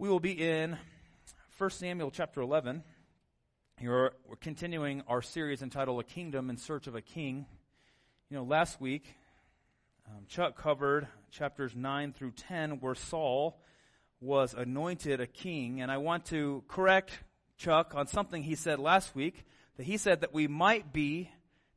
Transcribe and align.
We 0.00 0.08
will 0.08 0.20
be 0.20 0.30
in 0.30 0.78
1 1.56 1.70
Samuel 1.70 2.12
chapter 2.12 2.40
11. 2.40 2.84
Here 3.80 4.12
we're 4.28 4.36
continuing 4.36 5.02
our 5.08 5.20
series 5.20 5.60
entitled 5.60 5.98
A 5.98 6.04
Kingdom 6.04 6.50
in 6.50 6.56
Search 6.56 6.86
of 6.86 6.94
a 6.94 7.00
King. 7.00 7.46
You 8.30 8.36
know, 8.36 8.44
last 8.44 8.80
week, 8.80 9.16
um, 10.06 10.24
Chuck 10.28 10.56
covered 10.56 11.08
chapters 11.32 11.74
9 11.74 12.12
through 12.12 12.30
10 12.30 12.78
where 12.78 12.94
Saul 12.94 13.60
was 14.20 14.54
anointed 14.54 15.20
a 15.20 15.26
king. 15.26 15.80
And 15.80 15.90
I 15.90 15.96
want 15.96 16.26
to 16.26 16.62
correct 16.68 17.18
Chuck 17.56 17.92
on 17.96 18.06
something 18.06 18.44
he 18.44 18.54
said 18.54 18.78
last 18.78 19.16
week, 19.16 19.44
that 19.78 19.82
he 19.82 19.96
said 19.96 20.20
that 20.20 20.32
we 20.32 20.46
might 20.46 20.92
be 20.92 21.28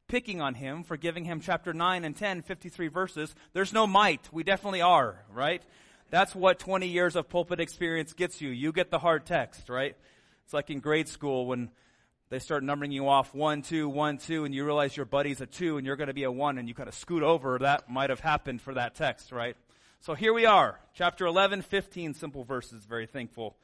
picking 0.07 0.41
on 0.41 0.53
him 0.53 0.83
for 0.83 0.95
giving 0.95 1.25
him 1.25 1.39
chapter 1.39 1.73
9 1.73 2.05
and 2.05 2.15
10, 2.15 2.43
53 2.43 2.88
verses. 2.88 3.33
There's 3.53 3.73
no 3.73 3.88
might. 3.88 4.29
We 4.31 4.43
definitely 4.43 4.83
are, 4.83 5.25
right? 5.33 5.63
That's 6.11 6.35
what 6.35 6.59
20 6.59 6.87
years 6.87 7.15
of 7.15 7.29
pulpit 7.29 7.61
experience 7.61 8.11
gets 8.13 8.41
you. 8.41 8.49
You 8.49 8.73
get 8.73 8.91
the 8.91 8.99
hard 8.99 9.25
text, 9.25 9.69
right? 9.69 9.95
It's 10.43 10.53
like 10.53 10.69
in 10.69 10.81
grade 10.81 11.07
school 11.07 11.45
when 11.45 11.71
they 12.29 12.39
start 12.39 12.63
numbering 12.63 12.91
you 12.91 13.07
off 13.07 13.33
one, 13.33 13.61
two, 13.61 13.88
one, 13.88 14.17
two, 14.17 14.43
and 14.43 14.53
you 14.53 14.66
realize 14.66 14.95
your 14.95 15.05
buddy's 15.05 15.39
a 15.39 15.45
two 15.45 15.77
and 15.77 15.88
you're 15.88 15.95
going 15.95 16.09
to 16.09 16.13
be 16.13 16.23
a 16.23 16.31
one 16.31 16.57
and 16.57 16.67
you 16.67 16.75
kind 16.75 16.89
of 16.89 16.95
scoot 16.95 17.23
over. 17.23 17.57
That 17.59 17.89
might 17.89 18.09
have 18.09 18.19
happened 18.19 18.61
for 18.61 18.73
that 18.73 18.93
text, 18.93 19.31
right? 19.31 19.55
So 20.02 20.13
here 20.13 20.33
we 20.33 20.45
are, 20.45 20.79
chapter 20.93 21.25
11, 21.25 21.61
15 21.61 22.13
simple 22.13 22.43
verses. 22.43 22.83
Very 22.83 23.05
thankful. 23.05 23.55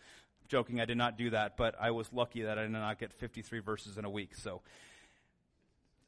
Joking, 0.47 0.79
I 0.79 0.85
did 0.85 0.97
not 0.97 1.17
do 1.17 1.31
that, 1.31 1.57
but 1.57 1.75
I 1.77 1.91
was 1.91 2.13
lucky 2.13 2.43
that 2.43 2.57
I 2.57 2.61
did 2.61 2.71
not 2.71 2.97
get 2.97 3.11
53 3.11 3.59
verses 3.59 3.97
in 3.97 4.05
a 4.05 4.09
week. 4.09 4.35
So 4.35 4.61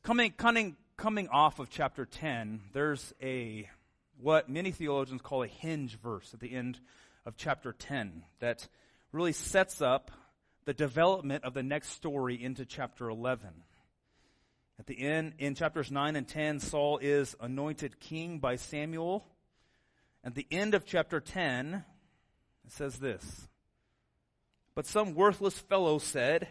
coming, 0.04 0.32
coming, 0.32 0.78
coming 0.96 1.28
off 1.28 1.60
of 1.60 1.70
chapter 1.70 2.06
10, 2.06 2.62
there's 2.72 3.14
a 3.22 3.70
what 4.22 4.50
many 4.50 4.72
theologians 4.72 5.22
call 5.22 5.44
a 5.44 5.48
hinge 5.48 5.98
verse 5.98 6.34
at 6.34 6.40
the 6.40 6.54
end 6.54 6.80
of 7.26 7.38
chapter 7.38 7.72
10 7.72 8.24
that 8.40 8.68
really 9.12 9.32
sets 9.32 9.82
up 9.82 10.12
the 10.66 10.74
development 10.74 11.44
of 11.46 11.54
the 11.54 11.64
next 11.64 11.90
story 11.90 12.42
into 12.42 12.66
chapter 12.66 13.10
11. 13.10 13.50
At 14.78 14.88
the 14.88 15.00
end, 15.02 15.34
in 15.40 15.56
chapters 15.56 15.92
9 15.92 16.16
and 16.16 16.28
10, 16.28 16.60
Saul 16.60 17.00
is 17.00 17.36
anointed 17.40 18.00
king 18.00 18.40
by 18.40 18.56
Samuel. 18.58 19.26
At 20.24 20.36
the 20.36 20.48
end 20.52 20.74
of 20.74 20.86
chapter 20.86 21.20
10, 21.20 21.84
it 22.66 22.72
says 22.72 22.98
this. 22.98 23.48
But 24.76 24.86
some 24.86 25.16
worthless 25.16 25.58
fellow 25.58 25.98
said, 25.98 26.48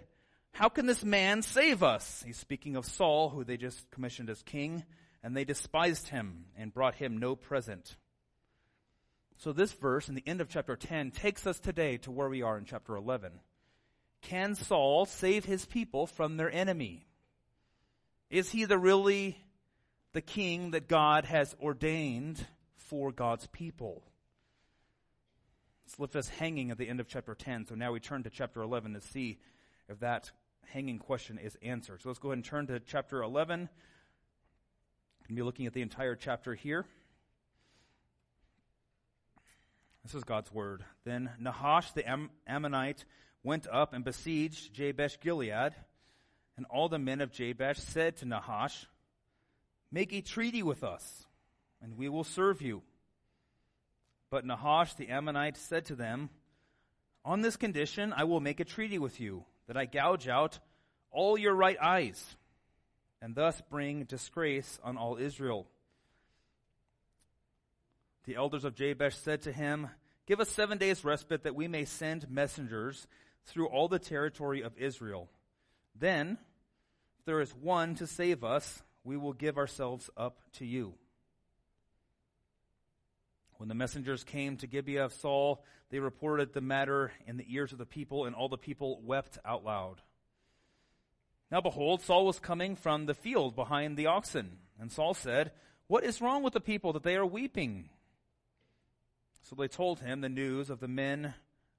How 0.53 0.69
can 0.69 0.87
this 0.87 1.05
man 1.05 1.43
save 1.43 1.83
us? 1.83 2.23
He's 2.27 2.37
speaking 2.37 2.77
of 2.77 2.85
Saul, 2.85 3.31
who 3.31 3.45
they 3.45 3.57
just 3.57 3.91
commissioned 3.91 4.31
as 4.31 4.43
king 4.43 4.85
and 5.23 5.37
they 5.37 5.45
despised 5.45 6.09
him 6.09 6.47
and 6.57 6.73
brought 6.73 6.97
him 6.97 7.19
no 7.19 7.37
present. 7.37 7.97
So 9.39 9.53
this 9.53 9.73
verse 9.73 10.09
in 10.09 10.15
the 10.15 10.27
end 10.27 10.41
of 10.41 10.49
chapter 10.49 10.77
10 10.77 11.13
takes 11.13 11.47
us 11.47 11.61
today 11.61 11.97
to 11.99 12.11
where 12.11 12.29
we 12.29 12.43
are 12.43 12.59
in 12.59 12.65
chapter 12.65 12.97
11. 12.97 13.33
Can 14.21 14.55
Saul 14.55 15.07
save 15.07 15.45
his 15.45 15.65
people 15.65 16.07
from 16.07 16.37
their 16.37 16.51
enemy? 16.51 17.07
Is 18.31 18.51
he 18.51 18.65
the 18.65 18.79
really 18.79 19.39
the 20.13 20.21
king 20.21 20.73
that 20.73 20.89
God 20.89 21.25
has 21.25 21.55
ordained 21.63 22.45
for 22.77 23.13
God's 23.13 23.47
people? 23.47 24.03
It's 25.87 25.99
left 25.99 26.17
us 26.17 26.29
hanging 26.29 26.71
at 26.71 26.79
the 26.79 26.89
end 26.89 27.01
of 27.01 27.09
chapter 27.09 27.35
10. 27.35 27.67
So 27.67 27.75
now 27.75 27.93
we 27.93 28.01
turn 28.01 28.25
to 28.25 28.31
chapter 28.31 28.61
11 28.61 28.95
to 28.95 29.01
see 29.01 29.39
if 29.89 30.01
that 30.01 30.33
hanging 30.67 30.99
question 30.99 31.39
is 31.39 31.57
answered. 31.63 32.03
So 32.03 32.09
let's 32.09 32.19
go 32.19 32.29
ahead 32.29 32.39
and 32.39 32.45
turn 32.45 32.67
to 32.67 32.81
chapter 32.81 33.23
11 33.23 33.69
going 35.29 35.37
to 35.37 35.43
be 35.43 35.45
looking 35.45 35.67
at 35.67 35.75
the 35.75 35.83
entire 35.83 36.15
chapter 36.15 36.55
here. 36.55 36.87
This 40.03 40.15
is 40.15 40.25
God's 40.25 40.51
word. 40.51 40.83
Then 41.05 41.29
Nahash 41.39 41.93
the 41.93 42.09
Am- 42.09 42.31
Ammonite 42.47 43.05
went 43.43 43.67
up 43.71 43.93
and 43.93 44.03
besieged 44.03 44.73
Jabesh 44.73 45.21
Gilead, 45.21 45.75
and 46.57 46.65
all 46.71 46.89
the 46.89 46.99
men 46.99 47.21
of 47.21 47.31
Jabesh 47.31 47.77
said 47.77 48.17
to 48.17 48.25
Nahash, 48.25 48.87
Make 49.93 50.15
a 50.15 50.23
treaty 50.23 50.63
with 50.63 50.83
us, 50.83 51.27
and 51.83 51.99
we 51.99 52.09
will 52.09 52.25
serve 52.25 52.63
you. 52.63 52.81
But 54.31 54.47
Nahash 54.47 54.95
the 54.95 55.09
Ammonite 55.09 55.59
said 55.59 55.85
to 55.87 55.95
them, 55.95 56.31
On 57.27 57.43
this 57.43 57.57
condition 57.57 58.15
I 58.17 58.25
will 58.25 58.41
make 58.41 58.61
a 58.61 58.65
treaty 58.65 58.99
with 58.99 59.21
you, 59.21 59.45
that 59.67 59.77
I 59.77 59.85
gouge 59.85 60.27
out 60.27 60.59
all 61.11 61.37
your 61.37 61.55
right 61.55 61.77
eyes 61.79 62.37
and 63.21 63.35
thus 63.35 63.61
bring 63.71 64.05
disgrace 64.05 64.79
on 64.83 64.97
all 64.97 65.17
Israel. 65.17 65.67
The 68.25 68.37
elders 68.37 68.65
of 68.65 68.75
Jabesh 68.75 69.17
said 69.17 69.43
to 69.43 69.53
him, 69.53 69.89
Give 70.27 70.41
us 70.41 70.51
seven 70.51 70.77
days 70.77 71.05
respite 71.05 71.45
that 71.45 71.55
we 71.55 71.69
may 71.69 71.87
send 71.87 72.31
messengers 72.31 73.07
through 73.47 73.69
all 73.69 73.89
the 73.89 73.99
territory 73.99 74.63
of 74.63 74.77
Israel. 74.77 75.31
Then, 75.99 76.37
if 77.19 77.25
there 77.25 77.41
is 77.41 77.55
one 77.55 77.95
to 77.97 78.07
save 78.07 78.45
us, 78.45 78.83
we 79.05 79.17
will 79.17 79.33
give 79.33 79.57
ourselves 79.57 80.11
up 80.17 80.41
to 80.55 80.67
you. 80.67 80.95
When 83.57 83.69
the 83.69 83.75
messengers 83.75 84.23
came 84.23 84.57
to 84.59 84.67
Gibeah 84.67 85.07
of 85.07 85.15
Saul, 85.15 85.65
they 85.91 85.99
reported 85.99 86.53
the 86.53 86.61
matter 86.61 87.11
in 87.27 87.39
the 87.39 87.47
ears 87.49 87.73
of 87.73 87.79
the 87.79 87.87
people, 87.87 88.27
and 88.27 88.37
all 88.37 88.49
the 88.49 88.59
people 88.59 89.01
wept 89.03 89.39
out 89.45 89.65
loud. 89.65 90.01
Now 91.51 91.61
behold, 91.61 92.03
Saul 92.03 92.27
was 92.27 92.39
coming 92.39 92.77
from 92.77 93.07
the 93.07 93.15
field 93.15 93.57
behind 93.57 93.97
the 93.97 94.07
oxen. 94.07 94.59
And 94.79 94.93
Saul 94.93 95.15
said, 95.15 95.53
What 95.87 96.05
is 96.05 96.21
wrong 96.21 96.43
with 96.43 96.53
the 96.53 96.61
people 96.61 96.93
that 96.93 97.03
they 97.03 97.17
are 97.17 97.27
weeping? 97.27 97.89
So 99.43 99.57
they 99.57 99.69
told 99.69 100.01
him 100.01 100.21
the 100.21 100.29
news 100.29 100.69
of 100.69 100.81
the 100.81 100.89
men 100.89 101.35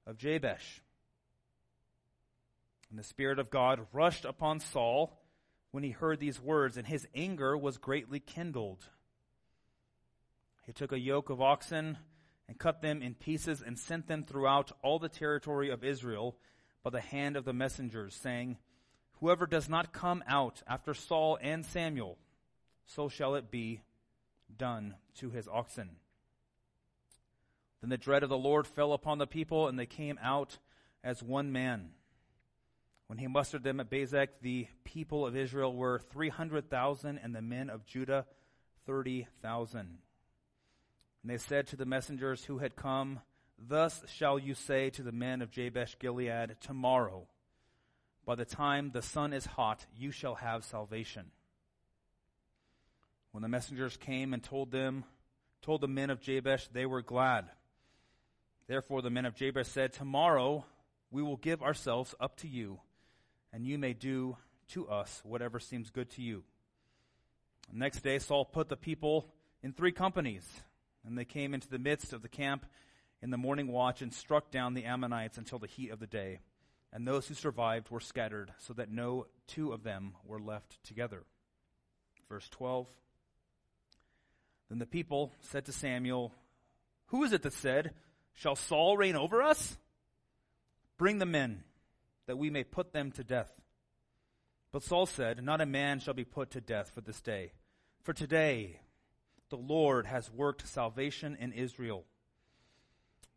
of 0.06 0.16
Jabesh. 0.16 0.82
And 2.90 2.98
the 2.98 3.04
Spirit 3.04 3.38
of 3.38 3.50
God 3.50 3.86
rushed 3.92 4.24
upon 4.24 4.58
Saul 4.58 5.16
when 5.70 5.84
he 5.84 5.90
heard 5.90 6.18
these 6.18 6.40
words, 6.40 6.76
and 6.76 6.86
his 6.86 7.06
anger 7.14 7.56
was 7.56 7.78
greatly 7.78 8.18
kindled. 8.18 8.84
He 10.66 10.72
took 10.72 10.90
a 10.90 10.98
yoke 10.98 11.30
of 11.30 11.40
oxen 11.40 11.98
and 12.48 12.58
cut 12.58 12.82
them 12.82 13.02
in 13.02 13.14
pieces 13.14 13.62
and 13.64 13.78
sent 13.78 14.08
them 14.08 14.24
throughout 14.24 14.72
all 14.82 14.98
the 14.98 15.08
territory 15.08 15.70
of 15.70 15.84
Israel 15.84 16.36
by 16.82 16.90
the 16.90 17.00
hand 17.00 17.36
of 17.36 17.44
the 17.44 17.52
messengers, 17.52 18.16
saying, 18.16 18.58
Whoever 19.20 19.46
does 19.46 19.68
not 19.68 19.92
come 19.92 20.24
out 20.26 20.62
after 20.66 20.94
Saul 20.94 21.38
and 21.40 21.64
Samuel, 21.64 22.16
so 22.86 23.08
shall 23.08 23.34
it 23.34 23.50
be 23.50 23.82
done 24.56 24.94
to 25.18 25.30
his 25.30 25.46
oxen. 25.46 25.90
Then 27.80 27.90
the 27.90 27.98
dread 27.98 28.22
of 28.22 28.30
the 28.30 28.38
Lord 28.38 28.66
fell 28.66 28.92
upon 28.92 29.18
the 29.18 29.26
people, 29.26 29.68
and 29.68 29.78
they 29.78 29.86
came 29.86 30.18
out 30.22 30.58
as 31.04 31.22
one 31.22 31.52
man. 31.52 31.90
When 33.06 33.18
he 33.18 33.26
mustered 33.26 33.62
them 33.62 33.80
at 33.80 33.90
Bezek, 33.90 34.28
the 34.40 34.68
people 34.84 35.26
of 35.26 35.36
Israel 35.36 35.74
were 35.74 35.98
300,000, 35.98 37.18
and 37.22 37.34
the 37.34 37.42
men 37.42 37.68
of 37.68 37.84
Judah 37.84 38.26
30,000. 38.86 39.80
And 39.80 39.98
they 41.24 41.38
said 41.38 41.66
to 41.68 41.76
the 41.76 41.84
messengers 41.84 42.44
who 42.44 42.58
had 42.58 42.76
come, 42.76 43.20
Thus 43.58 44.02
shall 44.08 44.38
you 44.38 44.54
say 44.54 44.88
to 44.90 45.02
the 45.02 45.12
men 45.12 45.42
of 45.42 45.50
Jabesh 45.50 45.98
Gilead, 45.98 46.56
Tomorrow 46.60 47.26
by 48.30 48.36
the 48.36 48.44
time 48.44 48.92
the 48.92 49.02
sun 49.02 49.32
is 49.32 49.44
hot, 49.44 49.84
you 49.98 50.12
shall 50.12 50.36
have 50.36 50.62
salvation. 50.62 51.32
When 53.32 53.42
the 53.42 53.48
messengers 53.48 53.96
came 53.96 54.32
and 54.32 54.40
told 54.40 54.70
them, 54.70 55.02
told 55.62 55.80
the 55.80 55.88
men 55.88 56.10
of 56.10 56.20
Jabesh, 56.20 56.68
they 56.68 56.86
were 56.86 57.02
glad. 57.02 57.46
Therefore 58.68 59.02
the 59.02 59.10
men 59.10 59.26
of 59.26 59.34
Jabesh 59.34 59.66
said, 59.66 59.92
Tomorrow 59.92 60.64
we 61.10 61.24
will 61.24 61.38
give 61.38 61.60
ourselves 61.60 62.14
up 62.20 62.36
to 62.36 62.46
you, 62.46 62.78
and 63.52 63.66
you 63.66 63.78
may 63.78 63.94
do 63.94 64.36
to 64.74 64.86
us 64.88 65.20
whatever 65.24 65.58
seems 65.58 65.90
good 65.90 66.08
to 66.10 66.22
you. 66.22 66.44
The 67.72 67.80
next 67.80 68.04
day 68.04 68.20
Saul 68.20 68.44
put 68.44 68.68
the 68.68 68.76
people 68.76 69.26
in 69.60 69.72
three 69.72 69.90
companies, 69.90 70.48
and 71.04 71.18
they 71.18 71.24
came 71.24 71.52
into 71.52 71.68
the 71.68 71.80
midst 71.80 72.12
of 72.12 72.22
the 72.22 72.28
camp 72.28 72.64
in 73.22 73.30
the 73.30 73.36
morning 73.36 73.66
watch 73.66 74.02
and 74.02 74.14
struck 74.14 74.52
down 74.52 74.74
the 74.74 74.84
Ammonites 74.84 75.36
until 75.36 75.58
the 75.58 75.66
heat 75.66 75.90
of 75.90 75.98
the 75.98 76.06
day 76.06 76.38
and 76.92 77.06
those 77.06 77.28
who 77.28 77.34
survived 77.34 77.90
were 77.90 78.00
scattered, 78.00 78.52
so 78.58 78.72
that 78.74 78.90
no 78.90 79.26
two 79.46 79.72
of 79.72 79.82
them 79.82 80.14
were 80.24 80.40
left 80.40 80.82
together. 80.84 81.22
Verse 82.28 82.48
12. 82.50 82.86
Then 84.68 84.78
the 84.78 84.86
people 84.86 85.32
said 85.40 85.64
to 85.66 85.72
Samuel, 85.72 86.32
Who 87.06 87.22
is 87.24 87.32
it 87.32 87.42
that 87.42 87.52
said, 87.52 87.92
Shall 88.34 88.56
Saul 88.56 88.96
reign 88.96 89.16
over 89.16 89.42
us? 89.42 89.76
Bring 90.96 91.18
the 91.18 91.26
men, 91.26 91.64
that 92.26 92.38
we 92.38 92.50
may 92.50 92.64
put 92.64 92.92
them 92.92 93.12
to 93.12 93.24
death. 93.24 93.52
But 94.72 94.82
Saul 94.82 95.06
said, 95.06 95.42
Not 95.42 95.60
a 95.60 95.66
man 95.66 96.00
shall 96.00 96.14
be 96.14 96.24
put 96.24 96.52
to 96.52 96.60
death 96.60 96.90
for 96.94 97.00
this 97.00 97.20
day. 97.20 97.52
For 98.02 98.12
today 98.12 98.80
the 99.50 99.56
Lord 99.56 100.06
has 100.06 100.30
worked 100.30 100.66
salvation 100.66 101.36
in 101.40 101.52
Israel 101.52 102.04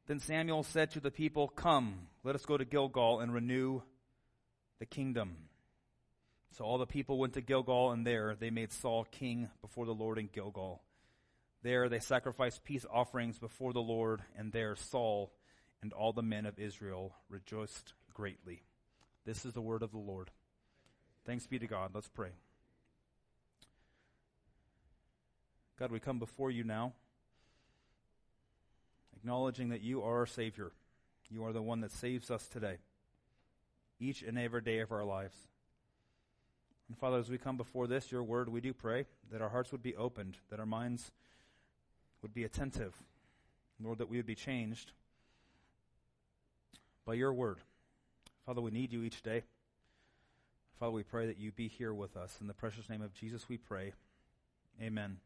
then 0.07 0.19
Samuel 0.19 0.63
said 0.63 0.91
to 0.91 0.99
the 0.99 1.11
people, 1.11 1.47
Come, 1.47 2.07
let 2.23 2.35
us 2.35 2.45
go 2.45 2.57
to 2.57 2.65
Gilgal 2.65 3.21
and 3.21 3.33
renew 3.33 3.81
the 4.79 4.85
kingdom. 4.85 5.37
So 6.51 6.65
all 6.65 6.77
the 6.77 6.85
people 6.85 7.17
went 7.17 7.33
to 7.33 7.41
Gilgal, 7.41 7.91
and 7.91 8.05
there 8.05 8.35
they 8.39 8.49
made 8.49 8.71
Saul 8.71 9.05
king 9.05 9.49
before 9.61 9.85
the 9.85 9.93
Lord 9.93 10.17
in 10.17 10.29
Gilgal. 10.31 10.81
There 11.63 11.87
they 11.87 11.99
sacrificed 11.99 12.63
peace 12.63 12.85
offerings 12.91 13.39
before 13.39 13.73
the 13.73 13.81
Lord, 13.81 14.21
and 14.37 14.51
there 14.51 14.75
Saul 14.75 15.31
And 15.81 15.91
all 15.93 16.13
the 16.13 16.21
men 16.21 16.45
of 16.45 16.59
Israel 16.59 17.13
rejoiced 17.29 17.93
greatly. 18.13 18.63
This 19.25 19.45
is 19.45 19.53
the 19.53 19.61
word 19.61 19.83
of 19.83 19.91
the 19.91 19.97
Lord. 19.97 20.31
Thanks 21.25 21.47
be 21.47 21.59
to 21.59 21.67
God. 21.67 21.91
Let's 21.93 22.07
pray. 22.07 22.31
God, 25.79 25.91
we 25.91 25.99
come 25.99 26.19
before 26.19 26.51
you 26.51 26.63
now, 26.63 26.93
acknowledging 29.23 29.69
that 29.69 29.81
you 29.81 30.03
are 30.03 30.17
our 30.17 30.25
Savior. 30.25 30.71
You 31.29 31.45
are 31.45 31.53
the 31.53 31.61
one 31.61 31.79
that 31.79 31.93
saves 31.93 32.29
us 32.29 32.45
today, 32.49 32.75
each 33.97 34.21
and 34.21 34.37
every 34.37 34.61
day 34.61 34.79
of 34.79 34.91
our 34.91 35.05
lives. 35.05 35.35
And 36.89 36.97
Father, 36.97 37.19
as 37.19 37.29
we 37.29 37.37
come 37.37 37.55
before 37.55 37.87
this, 37.87 38.11
your 38.11 38.21
word, 38.21 38.49
we 38.49 38.59
do 38.59 38.73
pray 38.73 39.05
that 39.31 39.41
our 39.41 39.47
hearts 39.47 39.71
would 39.71 39.81
be 39.81 39.95
opened, 39.95 40.37
that 40.49 40.59
our 40.59 40.65
minds 40.65 41.13
would 42.21 42.33
be 42.33 42.43
attentive, 42.43 42.93
Lord, 43.81 43.99
that 43.99 44.09
we 44.09 44.17
would 44.17 44.25
be 44.25 44.35
changed 44.35 44.91
by 47.05 47.13
your 47.13 47.33
word. 47.33 47.59
Father, 48.45 48.59
we 48.59 48.71
need 48.71 48.91
you 48.91 49.03
each 49.03 49.21
day. 49.21 49.43
Father, 50.79 50.91
we 50.91 51.03
pray 51.03 51.27
that 51.27 51.37
you 51.37 51.53
be 51.53 51.69
here 51.69 51.93
with 51.93 52.17
us. 52.17 52.37
In 52.41 52.47
the 52.47 52.53
precious 52.53 52.89
name 52.89 53.01
of 53.01 53.13
Jesus, 53.13 53.47
we 53.47 53.57
pray. 53.57 53.93
Amen. 54.81 55.17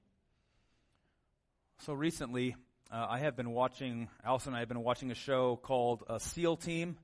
So 1.80 1.94
recently, 1.94 2.56
uh, 2.92 3.06
I 3.10 3.20
have 3.20 3.36
been 3.36 3.52
watching, 3.52 4.08
Allison 4.24 4.50
and 4.50 4.58
I 4.58 4.60
have 4.60 4.70
been 4.70 4.84
watching 4.84 5.12
a 5.12 5.16
show 5.16 5.58
called 5.58 6.04
uh, 6.08 6.20
SEAL 6.20 6.58
Team. 6.58 6.98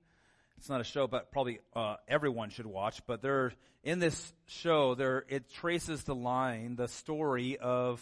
It's 0.57 0.69
not 0.69 0.79
a 0.79 0.85
show, 0.85 1.07
but 1.07 1.31
probably 1.31 1.59
uh, 1.75 1.95
everyone 2.07 2.49
should 2.49 2.65
watch. 2.65 3.05
But 3.05 3.21
they're 3.21 3.51
in 3.83 3.99
this 3.99 4.33
show. 4.45 4.95
There, 4.95 5.25
it 5.27 5.49
traces 5.49 6.03
the 6.03 6.15
line, 6.15 6.75
the 6.75 6.87
story 6.87 7.57
of 7.57 8.01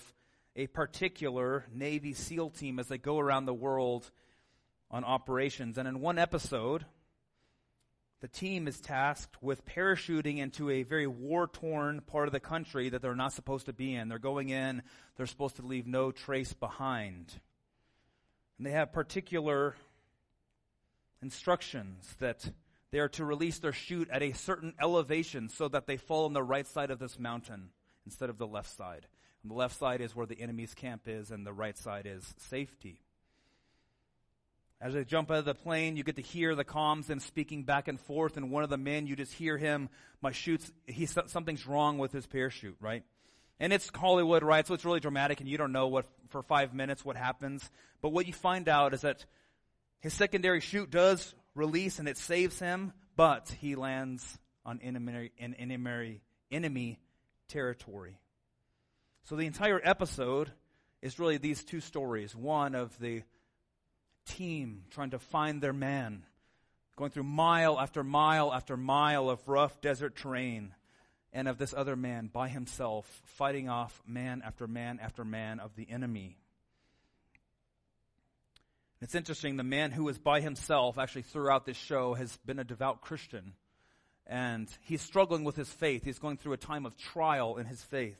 a 0.55 0.67
particular 0.67 1.65
Navy 1.73 2.13
SEAL 2.13 2.51
team 2.51 2.77
as 2.77 2.87
they 2.87 2.97
go 2.97 3.17
around 3.17 3.45
the 3.45 3.53
world 3.53 4.11
on 4.91 5.03
operations. 5.03 5.77
And 5.77 5.87
in 5.87 6.01
one 6.01 6.19
episode, 6.19 6.85
the 8.19 8.27
team 8.27 8.67
is 8.67 8.79
tasked 8.79 9.41
with 9.41 9.65
parachuting 9.65 10.37
into 10.37 10.69
a 10.69 10.83
very 10.83 11.07
war 11.07 11.47
torn 11.47 12.01
part 12.01 12.27
of 12.27 12.31
the 12.31 12.39
country 12.39 12.89
that 12.89 13.01
they're 13.01 13.15
not 13.15 13.33
supposed 13.33 13.65
to 13.65 13.73
be 13.73 13.95
in. 13.95 14.09
They're 14.09 14.19
going 14.19 14.49
in, 14.49 14.83
they're 15.15 15.25
supposed 15.25 15.55
to 15.55 15.65
leave 15.65 15.87
no 15.87 16.11
trace 16.11 16.53
behind. 16.53 17.39
And 18.61 18.67
they 18.67 18.73
have 18.73 18.93
particular 18.93 19.73
instructions 21.23 22.07
that 22.19 22.47
they 22.91 22.99
are 22.99 23.09
to 23.09 23.25
release 23.25 23.57
their 23.57 23.73
chute 23.73 24.07
at 24.11 24.21
a 24.21 24.33
certain 24.33 24.75
elevation 24.79 25.49
so 25.49 25.67
that 25.69 25.87
they 25.87 25.97
fall 25.97 26.25
on 26.25 26.33
the 26.33 26.43
right 26.43 26.67
side 26.67 26.91
of 26.91 26.99
this 26.99 27.17
mountain 27.17 27.69
instead 28.05 28.29
of 28.29 28.37
the 28.37 28.45
left 28.45 28.69
side. 28.77 29.07
And 29.41 29.49
the 29.49 29.55
left 29.55 29.79
side 29.79 29.99
is 29.99 30.15
where 30.15 30.27
the 30.27 30.39
enemy's 30.39 30.75
camp 30.75 31.07
is, 31.07 31.31
and 31.31 31.43
the 31.43 31.51
right 31.51 31.75
side 31.75 32.05
is 32.05 32.35
safety. 32.37 33.01
As 34.79 34.93
they 34.93 35.05
jump 35.05 35.31
out 35.31 35.39
of 35.39 35.45
the 35.45 35.55
plane, 35.55 35.97
you 35.97 36.03
get 36.03 36.17
to 36.17 36.21
hear 36.21 36.53
the 36.53 36.63
comms 36.63 37.09
and 37.09 37.19
speaking 37.19 37.63
back 37.63 37.87
and 37.87 37.99
forth, 37.99 38.37
and 38.37 38.51
one 38.51 38.61
of 38.61 38.69
the 38.69 38.77
men, 38.77 39.07
you 39.07 39.15
just 39.15 39.33
hear 39.33 39.57
him, 39.57 39.89
my 40.21 40.29
chute's, 40.29 40.71
he, 40.85 41.07
something's 41.07 41.65
wrong 41.65 41.97
with 41.97 42.11
his 42.11 42.27
parachute, 42.27 42.77
right? 42.79 43.03
And 43.61 43.71
it's 43.71 43.91
Hollywood, 43.93 44.41
right? 44.41 44.65
So 44.65 44.73
it's 44.73 44.85
really 44.85 44.99
dramatic, 44.99 45.39
and 45.39 45.47
you 45.47 45.55
don't 45.55 45.71
know 45.71 45.87
what, 45.87 46.07
for 46.29 46.41
five 46.41 46.73
minutes, 46.73 47.05
what 47.05 47.15
happens. 47.15 47.69
But 48.01 48.09
what 48.09 48.25
you 48.25 48.33
find 48.33 48.67
out 48.67 48.95
is 48.95 49.01
that 49.01 49.23
his 49.99 50.15
secondary 50.15 50.61
chute 50.61 50.89
does 50.89 51.35
release, 51.53 51.99
and 51.99 52.07
it 52.07 52.17
saves 52.17 52.57
him, 52.57 52.91
but 53.15 53.55
he 53.61 53.75
lands 53.75 54.39
on 54.65 54.79
enemy, 54.81 55.29
in 55.37 55.53
enemy, 55.53 56.21
enemy 56.51 56.99
territory. 57.49 58.17
So 59.25 59.35
the 59.35 59.45
entire 59.45 59.79
episode 59.83 60.51
is 61.03 61.19
really 61.19 61.37
these 61.37 61.63
two 61.63 61.81
stories. 61.81 62.35
One 62.35 62.73
of 62.73 62.97
the 62.97 63.21
team 64.25 64.85
trying 64.89 65.11
to 65.11 65.19
find 65.19 65.61
their 65.61 65.71
man, 65.71 66.23
going 66.95 67.11
through 67.11 67.23
mile 67.25 67.79
after 67.79 68.03
mile 68.03 68.51
after 68.51 68.75
mile 68.75 69.29
of 69.29 69.47
rough 69.47 69.79
desert 69.81 70.15
terrain, 70.15 70.73
and 71.33 71.47
of 71.47 71.57
this 71.57 71.73
other 71.75 71.95
man 71.95 72.29
by 72.31 72.49
himself 72.49 73.21
fighting 73.25 73.69
off 73.69 74.01
man 74.05 74.41
after 74.45 74.67
man 74.67 74.99
after 75.01 75.23
man 75.23 75.59
of 75.59 75.75
the 75.75 75.89
enemy. 75.89 76.37
It's 79.01 79.15
interesting, 79.15 79.57
the 79.57 79.63
man 79.63 79.91
who 79.91 80.03
was 80.03 80.19
by 80.19 80.41
himself 80.41 80.97
actually 80.97 81.23
throughout 81.23 81.65
this 81.65 81.77
show 81.77 82.13
has 82.13 82.37
been 82.45 82.59
a 82.59 82.63
devout 82.63 83.01
Christian. 83.01 83.53
And 84.27 84.69
he's 84.81 85.01
struggling 85.01 85.43
with 85.43 85.55
his 85.55 85.69
faith. 85.69 86.03
He's 86.03 86.19
going 86.19 86.37
through 86.37 86.53
a 86.53 86.57
time 86.57 86.85
of 86.85 86.95
trial 86.95 87.57
in 87.57 87.65
his 87.65 87.81
faith. 87.81 88.19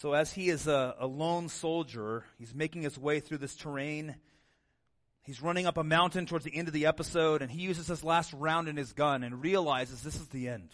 So 0.00 0.14
as 0.14 0.32
he 0.32 0.48
is 0.48 0.66
a, 0.66 0.96
a 0.98 1.06
lone 1.06 1.48
soldier, 1.48 2.24
he's 2.38 2.54
making 2.54 2.82
his 2.82 2.98
way 2.98 3.20
through 3.20 3.38
this 3.38 3.54
terrain 3.54 4.16
He's 5.22 5.42
running 5.42 5.66
up 5.66 5.76
a 5.76 5.84
mountain 5.84 6.26
towards 6.26 6.44
the 6.44 6.56
end 6.56 6.68
of 6.68 6.74
the 6.74 6.86
episode, 6.86 7.42
and 7.42 7.50
he 7.50 7.60
uses 7.60 7.86
his 7.86 8.02
last 8.02 8.32
round 8.32 8.68
in 8.68 8.76
his 8.76 8.92
gun 8.92 9.22
and 9.22 9.42
realizes 9.42 10.02
this 10.02 10.16
is 10.16 10.28
the 10.28 10.48
end. 10.48 10.70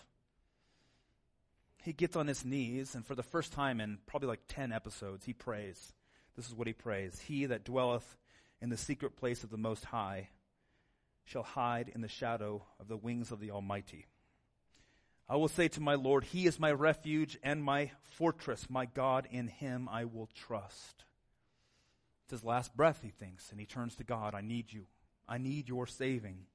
He 1.87 1.93
gets 1.93 2.17
on 2.17 2.27
his 2.27 2.45
knees, 2.45 2.97
and 2.97 3.07
for 3.07 3.15
the 3.15 3.23
first 3.23 3.53
time 3.53 3.81
in 3.81 3.99
probably 4.07 4.27
like 4.29 4.41
10 4.49 4.73
episodes, 4.73 5.25
he 5.25 5.33
prays. 5.33 5.93
This 6.35 6.49
is 6.49 6.55
what 6.55 6.67
he 6.67 6.73
prays 6.73 7.21
He 7.21 7.47
that 7.47 7.65
dwelleth 7.65 8.17
in 8.61 8.71
the 8.71 8.77
secret 8.77 9.17
place 9.17 9.45
of 9.45 9.51
the 9.51 9.57
Most 9.57 9.85
High 9.85 10.31
shall 11.25 11.45
hide 11.45 11.89
in 11.95 12.01
the 12.01 12.09
shadow 12.09 12.65
of 12.81 12.89
the 12.89 12.97
wings 12.97 13.31
of 13.31 13.39
the 13.39 13.53
Almighty. 13.53 14.07
I 15.29 15.37
will 15.37 15.49
say 15.49 15.69
to 15.69 15.81
my 15.81 15.95
Lord, 15.95 16.25
He 16.25 16.47
is 16.47 16.59
my 16.59 16.73
refuge 16.73 17.39
and 17.41 17.63
my 17.63 17.93
fortress, 18.17 18.69
my 18.69 18.87
God, 18.87 19.29
in 19.31 19.47
Him 19.47 19.89
I 19.89 20.07
will 20.07 20.29
trust. 20.35 21.05
It's 22.25 22.33
his 22.33 22.45
last 22.45 22.77
breath, 22.77 22.99
he 23.03 23.11
thinks, 23.11 23.53
and 23.53 23.61
he 23.61 23.67
turns 23.67 23.95
to 23.97 24.05
God. 24.05 24.35
I 24.35 24.41
need 24.41 24.73
you. 24.73 24.87
I 25.29 25.39
need 25.39 25.69
your 25.69 25.87
saving. 25.87 26.47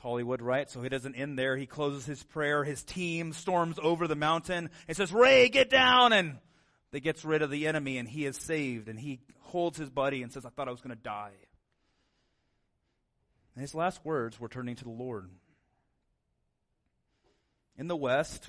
Hollywood, 0.00 0.42
right? 0.42 0.68
So 0.70 0.82
he 0.82 0.88
doesn't 0.88 1.14
end 1.14 1.38
there. 1.38 1.56
He 1.56 1.66
closes 1.66 2.06
his 2.06 2.22
prayer. 2.22 2.64
His 2.64 2.82
team 2.82 3.32
storms 3.32 3.78
over 3.82 4.08
the 4.08 4.16
mountain 4.16 4.70
and 4.88 4.96
says, 4.96 5.12
Ray, 5.12 5.48
get 5.48 5.70
down! 5.70 6.12
And 6.12 6.38
they 6.90 7.00
gets 7.00 7.24
rid 7.24 7.42
of 7.42 7.50
the 7.50 7.66
enemy 7.66 7.98
and 7.98 8.08
he 8.08 8.26
is 8.26 8.36
saved. 8.36 8.88
And 8.88 8.98
he 8.98 9.20
holds 9.40 9.78
his 9.78 9.90
buddy 9.90 10.22
and 10.22 10.32
says, 10.32 10.44
I 10.44 10.50
thought 10.50 10.68
I 10.68 10.72
was 10.72 10.80
going 10.80 10.96
to 10.96 11.02
die. 11.02 11.32
And 13.54 13.62
his 13.62 13.74
last 13.74 14.04
words 14.04 14.40
were 14.40 14.48
turning 14.48 14.76
to 14.76 14.84
the 14.84 14.90
Lord. 14.90 15.28
In 17.76 17.88
the 17.88 17.96
West, 17.96 18.48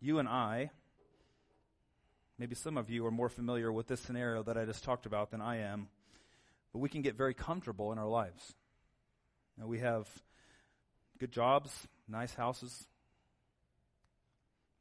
you 0.00 0.18
and 0.18 0.28
I 0.28 0.70
Maybe 2.38 2.56
some 2.56 2.76
of 2.76 2.90
you 2.90 3.06
are 3.06 3.12
more 3.12 3.28
familiar 3.28 3.72
with 3.72 3.86
this 3.86 4.00
scenario 4.00 4.42
that 4.42 4.58
I 4.58 4.64
just 4.64 4.82
talked 4.82 5.06
about 5.06 5.30
than 5.30 5.40
I 5.40 5.58
am. 5.58 5.88
But 6.72 6.80
we 6.80 6.88
can 6.88 7.02
get 7.02 7.14
very 7.14 7.34
comfortable 7.34 7.92
in 7.92 7.98
our 7.98 8.08
lives. 8.08 8.54
Now, 9.56 9.66
we 9.66 9.78
have 9.78 10.08
good 11.24 11.32
jobs, 11.32 11.88
nice 12.06 12.34
houses, 12.34 12.86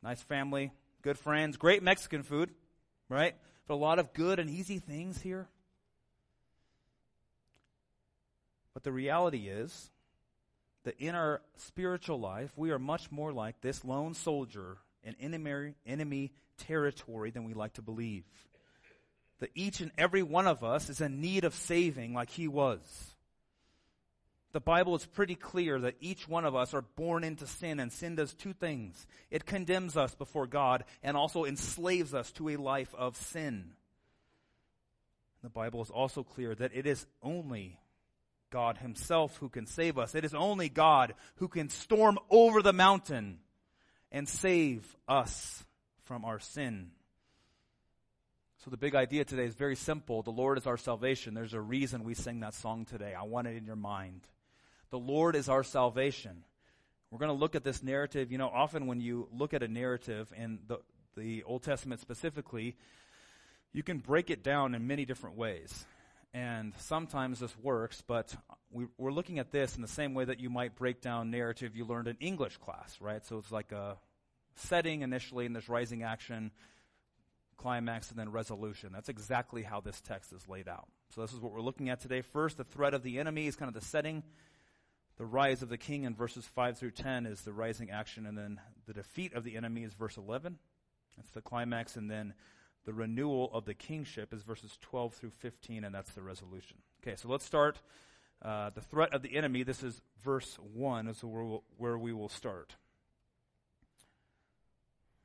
nice 0.01 0.21
family, 0.21 0.73
good 1.01 1.17
friends, 1.17 1.55
great 1.55 1.81
Mexican 1.81 2.21
food, 2.21 2.49
right? 3.07 3.33
But 3.65 3.75
a 3.75 3.77
lot 3.77 3.97
of 3.97 4.11
good 4.11 4.39
and 4.39 4.49
easy 4.49 4.77
things 4.77 5.21
here. 5.21 5.47
But 8.73 8.83
the 8.83 8.91
reality 8.91 9.47
is 9.47 9.89
that 10.83 10.99
in 10.99 11.15
our 11.15 11.39
spiritual 11.55 12.19
life, 12.19 12.51
we 12.57 12.71
are 12.71 12.79
much 12.79 13.09
more 13.09 13.31
like 13.31 13.61
this 13.61 13.85
lone 13.85 14.13
soldier 14.13 14.79
in 15.01 15.15
enemy, 15.21 15.75
enemy 15.85 16.33
territory 16.57 17.31
than 17.31 17.45
we 17.45 17.53
like 17.53 17.75
to 17.75 17.81
believe. 17.81 18.25
That 19.39 19.51
each 19.55 19.79
and 19.79 19.91
every 19.97 20.23
one 20.23 20.47
of 20.47 20.61
us 20.61 20.89
is 20.89 20.99
in 20.99 21.21
need 21.21 21.45
of 21.45 21.55
saving 21.55 22.13
like 22.13 22.31
he 22.31 22.49
was. 22.49 23.12
The 24.53 24.61
Bible 24.61 24.95
is 24.95 25.05
pretty 25.05 25.33
clear 25.33 25.79
that 25.79 25.95
each 25.99 26.27
one 26.27 26.45
of 26.45 26.55
us 26.55 26.75
are 26.75 26.83
born 26.83 27.23
into 27.23 27.47
sin 27.47 27.79
and 27.79 27.91
sin 27.91 28.15
does 28.15 28.35
two 28.35 28.53
things. 28.53 29.07
It 29.31 29.47
condemns 29.47 29.97
us 29.97 30.13
before 30.13 30.45
God 30.45 30.83
and 31.01 31.17
also 31.17 31.43
enslaves 31.43 32.13
us 32.13 32.31
to 32.33 32.49
a 32.49 32.57
life 32.57 32.93
of 32.95 33.17
sin. 33.17 33.71
The 35.41 35.49
Bible 35.49 35.81
is 35.81 35.89
also 35.89 36.23
clear 36.23 36.53
that 36.53 36.71
it 36.75 36.85
is 36.85 37.03
only 37.23 37.79
God 38.51 38.77
himself 38.77 39.35
who 39.37 39.49
can 39.49 39.65
save 39.65 39.97
us. 39.97 40.13
It 40.13 40.23
is 40.23 40.35
only 40.35 40.69
God 40.69 41.15
who 41.37 41.47
can 41.47 41.69
storm 41.69 42.19
over 42.29 42.61
the 42.61 42.73
mountain 42.73 43.39
and 44.11 44.29
save 44.29 44.95
us 45.07 45.65
from 46.03 46.23
our 46.25 46.39
sin. 46.39 46.91
So 48.63 48.69
the 48.69 48.77
big 48.77 48.93
idea 48.93 49.25
today 49.25 49.45
is 49.45 49.55
very 49.55 49.75
simple. 49.75 50.21
The 50.21 50.29
Lord 50.29 50.59
is 50.59 50.67
our 50.67 50.77
salvation. 50.77 51.33
There's 51.33 51.55
a 51.55 51.59
reason 51.59 52.03
we 52.03 52.13
sing 52.13 52.41
that 52.41 52.53
song 52.53 52.85
today. 52.85 53.15
I 53.15 53.23
want 53.23 53.47
it 53.47 53.57
in 53.57 53.65
your 53.65 53.75
mind. 53.75 54.21
The 54.93 54.99
Lord 54.99 55.35
is 55.35 55.49
our 55.49 55.63
salvation. 55.63 56.43
We're 57.09 57.17
going 57.17 57.29
to 57.29 57.33
look 57.33 57.55
at 57.55 57.63
this 57.63 57.81
narrative. 57.81 58.31
You 58.31 58.37
know, 58.37 58.47
often 58.47 58.85
when 58.85 59.01
you 59.01 59.27
look 59.33 59.55
at 59.55 59.63
a 59.63 59.67
narrative 59.67 60.31
in 60.37 60.59
the, 60.67 60.77
the 61.17 61.41
Old 61.45 61.63
Testament 61.63 61.99
specifically, 61.99 62.77
you 63.71 63.81
can 63.81 63.97
break 63.97 64.29
it 64.29 64.43
down 64.43 64.75
in 64.75 64.85
many 64.85 65.05
different 65.05 65.35
ways. 65.35 65.87
And 66.31 66.73
sometimes 66.77 67.39
this 67.39 67.57
works, 67.57 68.03
but 68.05 68.35
we, 68.69 68.85
are 69.03 69.11
looking 69.11 69.39
at 69.39 69.51
this 69.51 69.75
in 69.75 69.81
the 69.81 69.87
same 69.87 70.13
way 70.13 70.25
that 70.25 70.39
you 70.39 70.51
might 70.51 70.75
break 70.75 71.01
down 71.01 71.31
narrative 71.31 71.75
you 71.75 71.85
learned 71.85 72.07
in 72.07 72.17
English 72.19 72.57
class, 72.57 72.95
right? 73.01 73.25
So 73.25 73.39
it's 73.39 73.51
like 73.51 73.71
a 73.71 73.97
setting 74.57 75.01
initially, 75.01 75.47
and 75.47 75.55
there's 75.55 75.69
rising 75.69 76.03
action, 76.03 76.51
climax, 77.57 78.11
and 78.11 78.19
then 78.19 78.31
resolution. 78.31 78.91
That's 78.93 79.09
exactly 79.09 79.63
how 79.63 79.81
this 79.81 79.99
text 80.01 80.31
is 80.33 80.47
laid 80.47 80.67
out. 80.67 80.87
So 81.15 81.21
this 81.21 81.33
is 81.33 81.39
what 81.39 81.51
we're 81.51 81.61
looking 81.61 81.89
at 81.89 81.99
today. 81.99 82.21
First, 82.21 82.57
the 82.57 82.63
threat 82.63 82.93
of 82.93 83.01
the 83.01 83.17
enemy 83.17 83.47
is 83.47 83.55
kind 83.55 83.69
of 83.69 83.73
the 83.73 83.87
setting. 83.87 84.21
The 85.17 85.25
rise 85.25 85.61
of 85.61 85.69
the 85.69 85.77
king 85.77 86.03
in 86.03 86.15
verses 86.15 86.45
5 86.45 86.77
through 86.77 86.91
10 86.91 87.25
is 87.25 87.41
the 87.41 87.53
rising 87.53 87.91
action, 87.91 88.25
and 88.25 88.37
then 88.37 88.59
the 88.87 88.93
defeat 88.93 89.33
of 89.33 89.43
the 89.43 89.55
enemy 89.55 89.83
is 89.83 89.93
verse 89.93 90.17
11. 90.17 90.57
That's 91.17 91.29
the 91.31 91.41
climax, 91.41 91.95
and 91.95 92.09
then 92.09 92.33
the 92.85 92.93
renewal 92.93 93.51
of 93.53 93.65
the 93.65 93.75
kingship 93.75 94.33
is 94.33 94.41
verses 94.41 94.77
12 94.81 95.13
through 95.13 95.29
15, 95.29 95.83
and 95.83 95.93
that's 95.93 96.11
the 96.13 96.23
resolution. 96.23 96.77
Okay, 97.01 97.15
so 97.15 97.29
let's 97.29 97.45
start. 97.45 97.79
Uh, 98.41 98.71
the 98.71 98.81
threat 98.81 99.13
of 99.13 99.21
the 99.21 99.37
enemy, 99.37 99.63
this 99.63 99.83
is 99.83 100.01
verse 100.23 100.57
1, 100.73 101.07
is 101.07 101.23
where, 101.23 101.43
we'll, 101.43 101.63
where 101.77 101.97
we 101.97 102.11
will 102.11 102.29
start. 102.29 102.75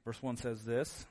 Verse 0.04 0.22
1 0.22 0.36
says 0.36 0.64
this 0.64 1.06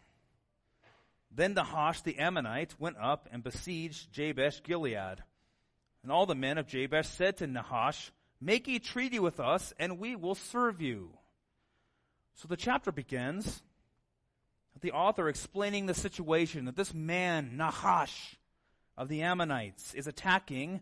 Then 1.31 1.55
Nahash 1.55 2.01
the 2.01 2.19
Ammonite 2.19 2.75
went 2.79 2.98
up 2.98 3.27
and 3.31 3.43
besieged 3.43 4.12
Jabesh 4.13 4.62
Gilead. 4.63 5.24
And 6.03 6.12
all 6.12 6.25
the 6.25 6.36
men 6.36 6.57
of 6.57 6.67
Jabesh 6.67 7.07
said 7.07 7.38
to 7.38 7.48
Nahash, 7.48 8.12
Make 8.39 8.67
a 8.67 8.79
treaty 8.79 9.20
with 9.20 9.39
us, 9.39 9.74
and 9.79 10.00
we 10.00 10.15
will 10.15 10.36
serve 10.36 10.82
you. 10.82 11.10
So 12.36 12.48
the 12.48 12.58
chapter 12.58 12.91
begins 12.91 13.63
the 14.82 14.91
author 14.91 15.27
explaining 15.27 15.86
the 15.86 15.94
situation 15.94 16.65
that 16.65 16.75
this 16.75 16.94
man, 16.94 17.58
Nahash 17.58 18.38
of 18.96 19.10
the 19.10 19.24
Ammonites, 19.24 19.94
is 19.94 20.08
attacking 20.08 20.82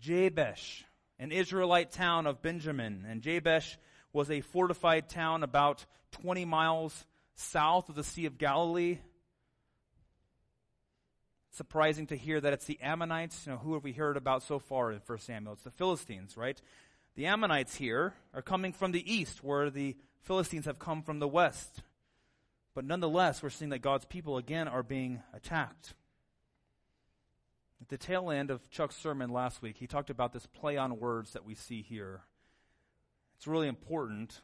Jabesh, 0.00 0.84
an 1.18 1.30
Israelite 1.30 1.92
town 1.92 2.26
of 2.26 2.42
Benjamin. 2.42 3.04
And 3.08 3.22
Jabesh 3.22 3.76
was 4.12 4.30
a 4.30 4.40
fortified 4.40 5.08
town 5.08 5.42
about 5.42 5.86
20 6.12 6.44
miles 6.44 7.06
south 7.34 7.88
of 7.88 7.94
the 7.94 8.04
Sea 8.04 8.26
of 8.26 8.38
Galilee. 8.38 8.98
Surprising 11.52 12.06
to 12.06 12.16
hear 12.16 12.40
that 12.40 12.54
it's 12.54 12.64
the 12.64 12.80
Ammonites. 12.80 13.46
You 13.46 13.52
know, 13.52 13.58
who 13.58 13.74
have 13.74 13.84
we 13.84 13.92
heard 13.92 14.16
about 14.16 14.42
so 14.42 14.58
far 14.58 14.90
in 14.90 15.00
1 15.04 15.18
Samuel? 15.18 15.52
It's 15.52 15.62
the 15.64 15.70
Philistines, 15.70 16.34
right? 16.34 16.60
The 17.14 17.26
Ammonites 17.26 17.76
here 17.76 18.14
are 18.32 18.40
coming 18.40 18.72
from 18.72 18.92
the 18.92 19.12
east, 19.12 19.44
where 19.44 19.68
the 19.68 19.94
Philistines 20.22 20.64
have 20.64 20.78
come 20.78 21.02
from 21.02 21.18
the 21.18 21.28
west. 21.28 21.82
But 22.74 22.86
nonetheless, 22.86 23.42
we're 23.42 23.50
seeing 23.50 23.68
that 23.68 23.82
God's 23.82 24.06
people 24.06 24.38
again 24.38 24.66
are 24.66 24.82
being 24.82 25.22
attacked. 25.34 25.92
At 27.82 27.88
the 27.88 27.98
tail 27.98 28.30
end 28.30 28.50
of 28.50 28.70
Chuck's 28.70 28.96
sermon 28.96 29.30
last 29.30 29.60
week, 29.60 29.76
he 29.76 29.86
talked 29.86 30.08
about 30.08 30.32
this 30.32 30.46
play 30.46 30.78
on 30.78 30.98
words 30.98 31.34
that 31.34 31.44
we 31.44 31.54
see 31.54 31.82
here. 31.82 32.22
It's 33.36 33.46
really 33.46 33.68
important 33.68 34.40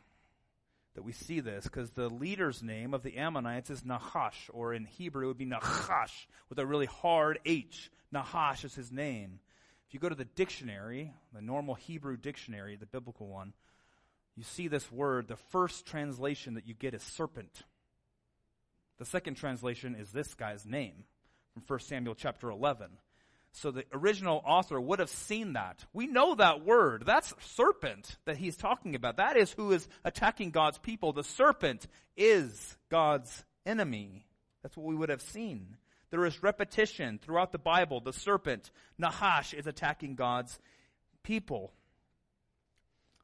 that 0.98 1.04
we 1.04 1.12
see 1.12 1.38
this 1.38 1.62
because 1.62 1.90
the 1.90 2.08
leader's 2.08 2.60
name 2.60 2.92
of 2.92 3.04
the 3.04 3.18
Ammonites 3.18 3.70
is 3.70 3.84
Nahash, 3.84 4.50
or 4.52 4.74
in 4.74 4.84
Hebrew 4.84 5.26
it 5.26 5.28
would 5.28 5.38
be 5.38 5.44
Nahash 5.44 6.26
with 6.48 6.58
a 6.58 6.66
really 6.66 6.86
hard 6.86 7.38
H. 7.46 7.88
Nahash 8.10 8.64
is 8.64 8.74
his 8.74 8.90
name. 8.90 9.38
If 9.86 9.94
you 9.94 10.00
go 10.00 10.08
to 10.08 10.16
the 10.16 10.24
dictionary, 10.24 11.12
the 11.32 11.40
normal 11.40 11.76
Hebrew 11.76 12.16
dictionary, 12.16 12.74
the 12.74 12.84
biblical 12.84 13.28
one, 13.28 13.52
you 14.34 14.42
see 14.42 14.66
this 14.66 14.90
word. 14.90 15.28
The 15.28 15.36
first 15.36 15.86
translation 15.86 16.54
that 16.54 16.66
you 16.66 16.74
get 16.74 16.94
is 16.94 17.02
serpent. 17.04 17.62
The 18.98 19.04
second 19.04 19.36
translation 19.36 19.94
is 19.94 20.10
this 20.10 20.34
guy's 20.34 20.66
name 20.66 21.04
from 21.54 21.62
1 21.64 21.78
Samuel 21.78 22.16
chapter 22.16 22.50
11. 22.50 22.88
So 23.52 23.70
the 23.70 23.84
original 23.92 24.42
author 24.44 24.80
would 24.80 24.98
have 24.98 25.10
seen 25.10 25.54
that. 25.54 25.84
We 25.92 26.06
know 26.06 26.34
that 26.34 26.64
word. 26.64 27.04
That's 27.06 27.34
serpent 27.40 28.16
that 28.24 28.36
he's 28.36 28.56
talking 28.56 28.94
about. 28.94 29.16
That 29.16 29.36
is 29.36 29.50
who 29.52 29.72
is 29.72 29.88
attacking 30.04 30.50
God's 30.50 30.78
people. 30.78 31.12
The 31.12 31.24
serpent 31.24 31.86
is 32.16 32.76
God's 32.90 33.44
enemy. 33.66 34.26
That's 34.62 34.76
what 34.76 34.86
we 34.86 34.94
would 34.94 35.08
have 35.08 35.22
seen. 35.22 35.76
There 36.10 36.24
is 36.24 36.42
repetition 36.42 37.18
throughout 37.18 37.52
the 37.52 37.58
Bible. 37.58 38.00
The 38.00 38.12
serpent, 38.12 38.70
Nahash, 38.96 39.54
is 39.54 39.66
attacking 39.66 40.14
God's 40.14 40.58
people. 41.22 41.72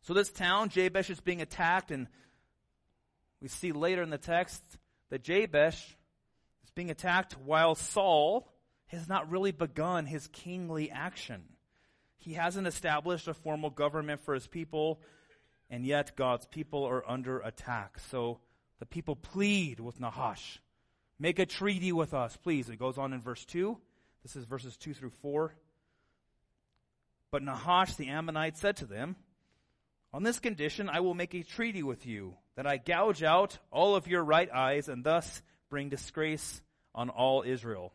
So 0.03 0.13
this 0.13 0.31
town, 0.31 0.69
Jabesh, 0.69 1.11
is 1.11 1.21
being 1.21 1.41
attacked, 1.41 1.91
and 1.91 2.09
we 3.41 3.49
see 3.49 3.73
later 3.73 4.03
in 4.03 4.11
the 4.11 4.19
text 4.19 4.63
that 5.11 5.23
Jabesh 5.23 5.97
is 6.65 6.71
being 6.75 6.91
attacked 6.91 7.39
while 7.39 7.75
Saul 7.75 8.49
has 8.89 9.09
not 9.09 9.31
really 9.31 9.53
begun 9.53 10.07
his 10.07 10.27
kingly 10.29 10.91
action. 10.91 11.43
He 12.19 12.35
hasn't 12.35 12.67
established 12.67 13.29
a 13.29 13.35
formal 13.35 13.71
government 13.71 14.21
for 14.21 14.35
his 14.35 14.47
people, 14.47 15.01
and 15.69 15.85
yet 15.85 16.17
God's 16.17 16.47
people 16.47 16.85
are 16.85 17.09
under 17.09 17.41
attack. 17.41 17.99
So 18.11 18.41
the 18.79 18.87
people 18.87 19.17
plead 19.17 19.81
with 19.81 20.01
Nahash, 20.01 20.61
make 21.19 21.39
a 21.39 21.47
treaty 21.47 21.93
with 21.93 22.15
us, 22.15 22.37
please. 22.37 22.69
It 22.69 22.79
goes 22.79 22.99
on 22.99 23.13
in 23.13 23.21
verse 23.21 23.45
2. 23.45 23.77
This 24.23 24.37
is 24.37 24.45
verses 24.45 24.77
2 24.77 24.95
through 24.95 25.13
4. 25.23 25.55
But 27.31 27.43
Nahash 27.43 27.97
the 27.97 28.09
Ammonite 28.09 28.57
said 28.57 28.77
to 28.79 28.87
them, 28.87 29.17
On 30.13 30.23
this 30.23 30.39
condition 30.39 30.89
I 30.89 31.01
will 31.01 31.15
make 31.15 31.35
a 31.35 31.43
treaty 31.43 31.83
with 31.83 32.07
you 32.07 32.37
that 32.57 32.67
I 32.67 32.77
gouge 32.77 33.23
out 33.23 33.59
all 33.71 33.97
of 33.97 34.07
your 34.07 34.23
right 34.23 34.51
eyes 34.51 34.89
and 34.89 35.05
thus 35.05 35.43
bring 35.69 35.89
disgrace 35.89 36.63
on 36.95 37.11
all 37.11 37.43
Israel. 37.45 37.93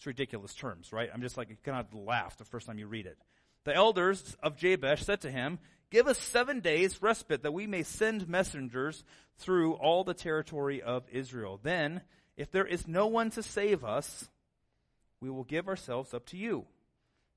It's 0.00 0.06
ridiculous 0.06 0.54
terms, 0.54 0.94
right? 0.94 1.10
I'm 1.12 1.20
just 1.20 1.36
like, 1.36 1.50
you 1.50 1.72
of 1.74 1.92
laugh 1.92 2.38
the 2.38 2.46
first 2.46 2.66
time 2.66 2.78
you 2.78 2.86
read 2.86 3.04
it. 3.04 3.18
The 3.64 3.76
elders 3.76 4.34
of 4.42 4.56
Jabesh 4.56 5.04
said 5.04 5.20
to 5.20 5.30
him, 5.30 5.58
Give 5.90 6.06
us 6.06 6.16
seven 6.16 6.60
days 6.60 7.02
respite 7.02 7.42
that 7.42 7.52
we 7.52 7.66
may 7.66 7.82
send 7.82 8.26
messengers 8.26 9.04
through 9.36 9.74
all 9.74 10.02
the 10.02 10.14
territory 10.14 10.80
of 10.80 11.02
Israel. 11.12 11.60
Then, 11.62 12.00
if 12.38 12.50
there 12.50 12.64
is 12.64 12.88
no 12.88 13.08
one 13.08 13.28
to 13.32 13.42
save 13.42 13.84
us, 13.84 14.30
we 15.20 15.28
will 15.28 15.44
give 15.44 15.68
ourselves 15.68 16.14
up 16.14 16.24
to 16.28 16.38
you. 16.38 16.64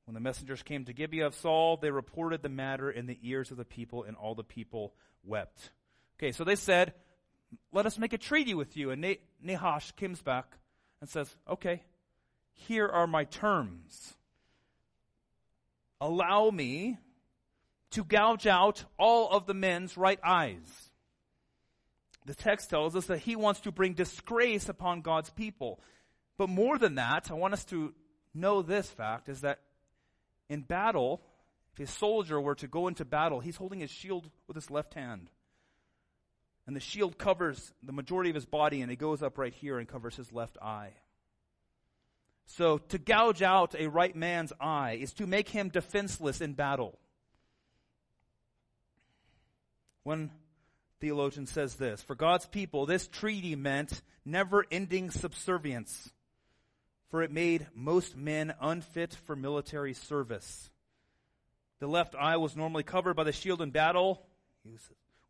When 0.05 0.13
the 0.13 0.21
messengers 0.21 0.63
came 0.63 0.85
to 0.85 0.93
Gibeah 0.93 1.27
of 1.27 1.35
Saul, 1.35 1.75
they 1.75 1.91
reported 1.91 2.43
the 2.43 2.47
matter 2.47 2.89
in 2.89 3.07
the 3.07 3.19
ears 3.23 3.51
of 3.51 3.57
the 3.57 3.65
people, 3.65 4.03
and 4.03 4.15
all 4.15 4.35
the 4.35 4.43
people 4.45 4.93
wept. 5.25 5.71
Okay, 6.17 6.31
so 6.31 6.45
they 6.45 6.55
said, 6.55 6.93
let 7.73 7.85
us 7.85 7.99
make 7.99 8.13
a 8.13 8.17
treaty 8.17 8.53
with 8.53 8.77
you. 8.77 8.91
And 8.91 9.17
Nahash 9.41 9.91
comes 9.97 10.21
back 10.21 10.45
and 11.01 11.09
says, 11.09 11.35
okay, 11.49 11.83
here 12.53 12.87
are 12.87 13.07
my 13.07 13.25
terms. 13.25 14.13
Allow 15.99 16.51
me 16.51 16.97
to 17.91 18.03
gouge 18.03 18.47
out 18.47 18.85
all 18.97 19.29
of 19.29 19.45
the 19.45 19.53
men's 19.53 19.97
right 19.97 20.19
eyes. 20.23 20.91
The 22.25 22.35
text 22.35 22.69
tells 22.69 22.95
us 22.95 23.07
that 23.07 23.19
he 23.19 23.35
wants 23.35 23.61
to 23.61 23.71
bring 23.71 23.93
disgrace 23.93 24.69
upon 24.69 25.01
God's 25.01 25.29
people. 25.29 25.79
But 26.37 26.49
more 26.49 26.77
than 26.77 26.95
that, 26.95 27.29
I 27.29 27.35
want 27.35 27.53
us 27.53 27.65
to 27.65 27.93
know 28.33 28.61
this 28.61 28.89
fact 28.89 29.29
is 29.29 29.41
that 29.41 29.59
in 30.49 30.61
battle, 30.61 31.21
if 31.73 31.87
a 31.87 31.91
soldier 31.91 32.39
were 32.39 32.55
to 32.55 32.67
go 32.67 32.87
into 32.87 33.05
battle, 33.05 33.39
he's 33.39 33.57
holding 33.57 33.79
his 33.79 33.91
shield 33.91 34.29
with 34.47 34.55
his 34.55 34.71
left 34.71 34.93
hand. 34.93 35.29
And 36.65 36.75
the 36.75 36.81
shield 36.81 37.17
covers 37.17 37.73
the 37.83 37.91
majority 37.91 38.29
of 38.29 38.35
his 38.35 38.45
body, 38.45 38.81
and 38.81 38.91
it 38.91 38.95
goes 38.95 39.21
up 39.21 39.37
right 39.37 39.53
here 39.53 39.79
and 39.79 39.87
covers 39.87 40.15
his 40.15 40.31
left 40.31 40.57
eye. 40.61 40.93
So, 42.45 42.77
to 42.77 42.97
gouge 42.97 43.41
out 43.41 43.75
a 43.77 43.87
right 43.87 44.15
man's 44.15 44.53
eye 44.59 44.99
is 45.01 45.13
to 45.13 45.25
make 45.25 45.49
him 45.49 45.69
defenseless 45.69 46.41
in 46.41 46.53
battle. 46.53 46.99
One 50.03 50.31
theologian 50.99 51.45
says 51.47 51.75
this 51.75 52.01
For 52.01 52.15
God's 52.15 52.45
people, 52.45 52.85
this 52.85 53.07
treaty 53.07 53.55
meant 53.55 54.01
never 54.25 54.65
ending 54.71 55.09
subservience, 55.09 56.11
for 57.09 57.23
it 57.23 57.31
made 57.31 57.67
most 57.73 58.15
men 58.15 58.53
unfit 58.59 59.15
for 59.25 59.35
military 59.35 59.93
service. 59.93 60.69
The 61.79 61.87
left 61.87 62.15
eye 62.15 62.37
was 62.37 62.55
normally 62.55 62.83
covered 62.83 63.15
by 63.15 63.23
the 63.23 63.31
shield 63.31 63.61
in 63.61 63.71
battle. 63.71 64.25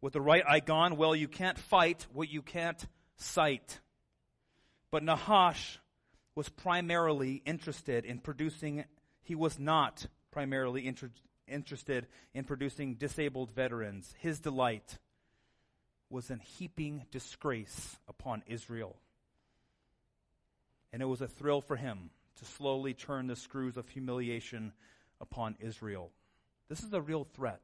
With 0.02 0.14
the 0.14 0.22
right 0.22 0.44
eye 0.48 0.60
gone, 0.60 0.98
well, 0.98 1.16
you 1.16 1.28
can't 1.28 1.58
fight 1.58 2.06
what 2.14 2.30
you 2.30 2.42
can't 2.42 2.86
sight. 3.18 3.80
But 4.92 5.02
Nahash 5.02 5.80
was 6.36 6.50
primarily 6.50 7.42
interested 7.46 8.06
in 8.06 8.20
producing, 8.20 8.86
he 9.22 9.36
was 9.36 9.60
not 9.60 10.08
primarily 10.32 10.88
inter- 10.88 11.12
interested 11.48 12.08
in 12.34 12.44
producing 12.44 12.96
disabled 12.96 13.52
veterans. 13.52 14.14
His 14.20 14.40
delight 14.40 14.98
was 16.10 16.30
in 16.30 16.40
heaping 16.40 17.04
disgrace 17.12 17.98
upon 18.08 18.44
Israel. 18.48 18.96
And 20.92 21.02
it 21.02 21.06
was 21.06 21.22
a 21.22 21.28
thrill 21.28 21.62
for 21.62 21.76
him 21.76 22.12
to 22.38 22.46
slowly 22.46 22.94
turn 22.94 23.28
the 23.28 23.36
screws 23.36 23.78
of 23.78 23.90
humiliation 23.90 24.74
upon 25.20 25.56
Israel. 25.60 26.12
This 26.70 26.84
is 26.84 26.94
a 26.94 27.02
real 27.02 27.24
threat. 27.24 27.62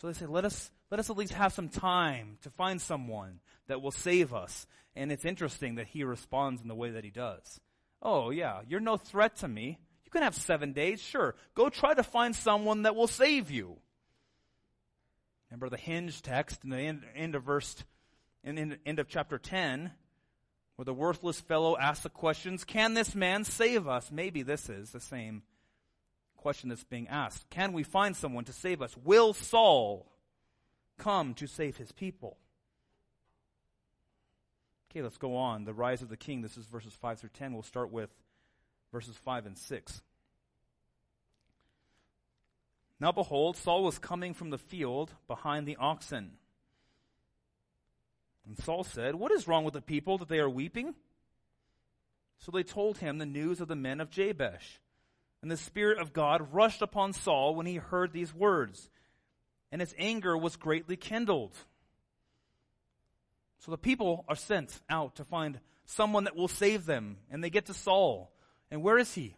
So 0.00 0.06
they 0.06 0.14
say, 0.14 0.26
let 0.26 0.46
us, 0.46 0.70
let 0.90 0.98
us 0.98 1.10
at 1.10 1.18
least 1.18 1.34
have 1.34 1.52
some 1.52 1.68
time 1.68 2.38
to 2.42 2.50
find 2.50 2.80
someone 2.80 3.40
that 3.68 3.82
will 3.82 3.90
save 3.90 4.32
us. 4.32 4.66
And 4.96 5.12
it's 5.12 5.26
interesting 5.26 5.74
that 5.74 5.88
he 5.88 6.04
responds 6.04 6.62
in 6.62 6.68
the 6.68 6.74
way 6.74 6.90
that 6.90 7.04
he 7.04 7.10
does. 7.10 7.60
Oh 8.02 8.30
yeah, 8.30 8.60
you're 8.66 8.80
no 8.80 8.96
threat 8.96 9.36
to 9.36 9.48
me. 9.48 9.78
You 10.04 10.10
can 10.10 10.22
have 10.22 10.34
seven 10.34 10.72
days, 10.72 11.02
sure. 11.02 11.34
Go 11.54 11.68
try 11.68 11.92
to 11.92 12.02
find 12.02 12.34
someone 12.34 12.82
that 12.82 12.96
will 12.96 13.06
save 13.06 13.50
you. 13.50 13.76
Remember 15.50 15.68
the 15.68 15.76
hinge 15.76 16.22
text 16.22 16.64
in 16.64 16.70
the 16.70 16.78
end, 16.78 17.02
end 17.14 17.34
of 17.34 17.42
verse, 17.42 17.84
in 18.42 18.54
the 18.54 18.78
end 18.86 18.98
of 19.00 19.08
chapter 19.08 19.36
10, 19.36 19.90
where 20.76 20.84
the 20.84 20.94
worthless 20.94 21.40
fellow 21.40 21.76
asks 21.76 22.04
the 22.04 22.08
questions, 22.08 22.64
Can 22.64 22.94
this 22.94 23.14
man 23.14 23.44
save 23.44 23.86
us? 23.86 24.10
Maybe 24.10 24.42
this 24.42 24.70
is 24.70 24.92
the 24.92 25.00
same 25.00 25.42
question 26.40 26.70
that's 26.70 26.84
being 26.84 27.08
asked. 27.08 27.48
Can 27.50 27.72
we 27.72 27.82
find 27.82 28.16
someone 28.16 28.44
to 28.44 28.52
save 28.52 28.80
us? 28.82 28.96
Will 29.04 29.34
Saul 29.34 30.06
come 30.98 31.34
to 31.34 31.46
save 31.46 31.76
his 31.76 31.92
people? 31.92 32.36
Okay, 34.90 35.02
let's 35.02 35.18
go 35.18 35.36
on. 35.36 35.64
The 35.64 35.74
rise 35.74 36.02
of 36.02 36.08
the 36.08 36.16
king. 36.16 36.42
This 36.42 36.56
is 36.56 36.66
verses 36.66 36.94
5 37.00 37.20
through 37.20 37.30
10. 37.34 37.52
We'll 37.52 37.62
start 37.62 37.92
with 37.92 38.10
verses 38.90 39.16
5 39.16 39.46
and 39.46 39.58
6. 39.58 40.02
Now 42.98 43.12
behold, 43.12 43.56
Saul 43.56 43.84
was 43.84 43.98
coming 43.98 44.34
from 44.34 44.50
the 44.50 44.58
field 44.58 45.12
behind 45.28 45.66
the 45.66 45.76
oxen. 45.76 46.32
And 48.46 48.58
Saul 48.58 48.84
said, 48.84 49.14
What 49.14 49.32
is 49.32 49.46
wrong 49.46 49.64
with 49.64 49.74
the 49.74 49.80
people 49.80 50.18
that 50.18 50.28
they 50.28 50.38
are 50.38 50.50
weeping? 50.50 50.94
So 52.38 52.50
they 52.50 52.62
told 52.62 52.98
him 52.98 53.18
the 53.18 53.26
news 53.26 53.60
of 53.60 53.68
the 53.68 53.76
men 53.76 54.00
of 54.00 54.10
Jabesh. 54.10 54.80
And 55.42 55.50
the 55.50 55.56
Spirit 55.56 55.98
of 55.98 56.12
God 56.12 56.52
rushed 56.52 56.82
upon 56.82 57.12
Saul 57.12 57.54
when 57.54 57.66
he 57.66 57.76
heard 57.76 58.12
these 58.12 58.34
words, 58.34 58.90
and 59.72 59.80
his 59.80 59.94
anger 59.98 60.36
was 60.36 60.56
greatly 60.56 60.96
kindled. 60.96 61.56
So 63.60 63.70
the 63.70 63.78
people 63.78 64.24
are 64.28 64.36
sent 64.36 64.80
out 64.88 65.16
to 65.16 65.24
find 65.24 65.60
someone 65.84 66.24
that 66.24 66.36
will 66.36 66.48
save 66.48 66.86
them, 66.86 67.18
and 67.30 67.42
they 67.42 67.50
get 67.50 67.66
to 67.66 67.74
Saul. 67.74 68.32
And 68.70 68.82
where 68.82 68.98
is 68.98 69.14
he? 69.14 69.34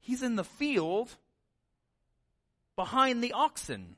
He's 0.00 0.22
in 0.22 0.36
the 0.36 0.44
field 0.44 1.10
behind 2.76 3.22
the 3.22 3.32
oxen. 3.32 3.96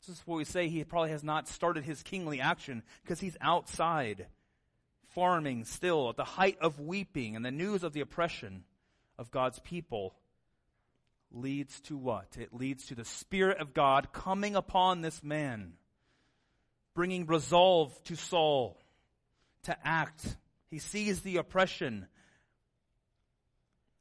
This 0.00 0.16
is 0.16 0.26
what 0.26 0.36
we 0.36 0.44
say 0.44 0.68
he 0.68 0.84
probably 0.84 1.10
has 1.10 1.24
not 1.24 1.48
started 1.48 1.84
his 1.84 2.02
kingly 2.02 2.40
action 2.40 2.82
because 3.02 3.20
he's 3.20 3.36
outside 3.40 4.26
farming 5.08 5.64
still 5.64 6.10
at 6.10 6.16
the 6.16 6.24
height 6.24 6.58
of 6.60 6.78
weeping 6.78 7.36
and 7.36 7.44
the 7.44 7.50
news 7.50 7.82
of 7.82 7.92
the 7.92 8.00
oppression 8.00 8.64
of 9.18 9.30
God's 9.30 9.58
people 9.60 10.14
leads 11.32 11.80
to 11.82 11.96
what? 11.96 12.36
It 12.38 12.52
leads 12.52 12.86
to 12.86 12.94
the 12.94 13.04
Spirit 13.04 13.58
of 13.58 13.74
God 13.74 14.12
coming 14.12 14.56
upon 14.56 15.00
this 15.00 15.22
man, 15.22 15.74
bringing 16.94 17.26
resolve 17.26 17.92
to 18.04 18.16
Saul 18.16 18.78
to 19.64 19.76
act. 19.86 20.36
He 20.70 20.78
sees 20.78 21.20
the 21.20 21.36
oppression 21.36 22.06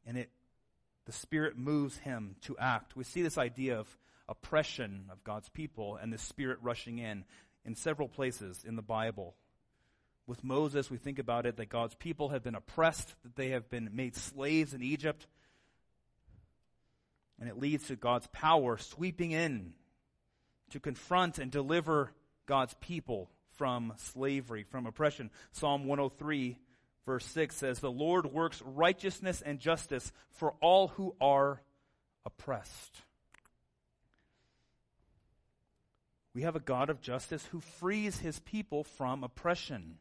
and 0.06 0.18
it 0.18 0.30
the 1.06 1.12
Spirit 1.12 1.56
moves 1.58 1.98
him 1.98 2.36
to 2.42 2.58
act. 2.58 2.96
We 2.96 3.04
see 3.04 3.22
this 3.22 3.38
idea 3.38 3.80
of 3.80 3.98
oppression 4.28 5.06
of 5.12 5.24
God's 5.24 5.50
people 5.50 5.98
and 6.02 6.12
the 6.12 6.18
Spirit 6.18 6.58
rushing 6.62 6.98
in 6.98 7.26
in 7.64 7.76
several 7.76 8.08
places 8.08 8.64
in 8.68 8.76
the 8.76 8.82
Bible. 8.82 9.36
With 10.28 10.44
Moses, 10.44 10.90
we 10.90 10.98
think 10.98 11.20
about 11.20 11.46
it 11.46 11.58
that 11.58 11.70
God's 11.70 11.96
people 11.96 12.30
have 12.30 12.44
been 12.44 12.56
oppressed, 12.56 13.14
that 13.24 13.36
they 13.36 13.50
have 13.50 13.70
been 13.70 13.90
made 13.94 14.16
slaves 14.16 14.74
in 14.74 14.82
Egypt. 14.82 15.28
And 17.40 17.48
it 17.48 17.60
leads 17.60 17.88
to 17.88 17.96
God's 17.96 18.28
power 18.28 18.78
sweeping 18.78 19.32
in 19.32 19.74
to 20.72 20.80
confront 20.80 21.38
and 21.38 21.52
deliver 21.52 22.12
God's 22.46 22.74
people 22.80 23.30
from 23.58 23.94
slavery, 23.98 24.64
from 24.64 24.86
oppression. 24.86 25.30
Psalm 25.52 25.86
103 25.86 26.58
verse 27.06 27.26
6 27.26 27.56
says, 27.56 27.80
The 27.80 27.92
Lord 27.92 28.26
works 28.26 28.62
righteousness 28.66 29.42
and 29.42 29.60
justice 29.60 30.12
for 30.32 30.54
all 30.62 30.90
who 30.90 31.16
are 31.22 31.62
oppressed. 32.26 32.98
We 36.34 36.42
have 36.42 36.56
a 36.56 36.62
God 36.62 36.90
of 36.90 37.02
justice 37.02 37.46
who 37.46 37.62
frees 37.62 38.20
his 38.20 38.40
people 38.40 38.84
from 38.84 39.24
oppression. 39.24 39.98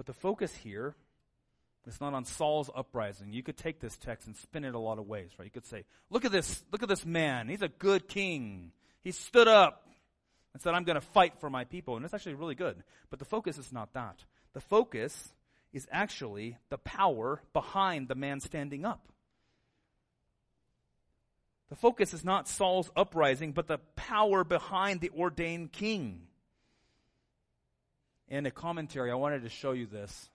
But 0.00 0.06
the 0.06 0.14
focus 0.14 0.54
here 0.54 0.94
is 1.86 2.00
not 2.00 2.14
on 2.14 2.24
Saul's 2.24 2.70
uprising. 2.74 3.34
You 3.34 3.42
could 3.42 3.58
take 3.58 3.80
this 3.80 3.98
text 3.98 4.26
and 4.26 4.34
spin 4.34 4.64
it 4.64 4.74
a 4.74 4.78
lot 4.78 4.98
of 4.98 5.06
ways, 5.06 5.28
right? 5.38 5.44
You 5.44 5.50
could 5.50 5.66
say, 5.66 5.84
look 6.08 6.24
at 6.24 6.32
this, 6.32 6.64
look 6.72 6.82
at 6.82 6.88
this 6.88 7.04
man. 7.04 7.50
He's 7.50 7.60
a 7.60 7.68
good 7.68 8.08
king. 8.08 8.72
He 9.02 9.12
stood 9.12 9.46
up 9.46 9.86
and 10.54 10.62
said, 10.62 10.72
I'm 10.72 10.84
going 10.84 10.94
to 10.94 11.02
fight 11.02 11.34
for 11.38 11.50
my 11.50 11.64
people. 11.64 11.96
And 11.96 12.04
it's 12.06 12.14
actually 12.14 12.32
really 12.32 12.54
good. 12.54 12.82
But 13.10 13.18
the 13.18 13.26
focus 13.26 13.58
is 13.58 13.74
not 13.74 13.92
that. 13.92 14.24
The 14.54 14.62
focus 14.62 15.34
is 15.70 15.86
actually 15.92 16.56
the 16.70 16.78
power 16.78 17.42
behind 17.52 18.08
the 18.08 18.14
man 18.14 18.40
standing 18.40 18.86
up. 18.86 19.06
The 21.68 21.76
focus 21.76 22.14
is 22.14 22.24
not 22.24 22.48
Saul's 22.48 22.90
uprising, 22.96 23.52
but 23.52 23.66
the 23.66 23.80
power 23.96 24.44
behind 24.44 25.02
the 25.02 25.10
ordained 25.10 25.72
king. 25.72 26.22
In 28.30 28.46
a 28.46 28.50
commentary, 28.52 29.10
I 29.10 29.16
wanted 29.16 29.42
to 29.42 29.48
show 29.48 29.72
you 29.72 29.86
this. 29.86 30.30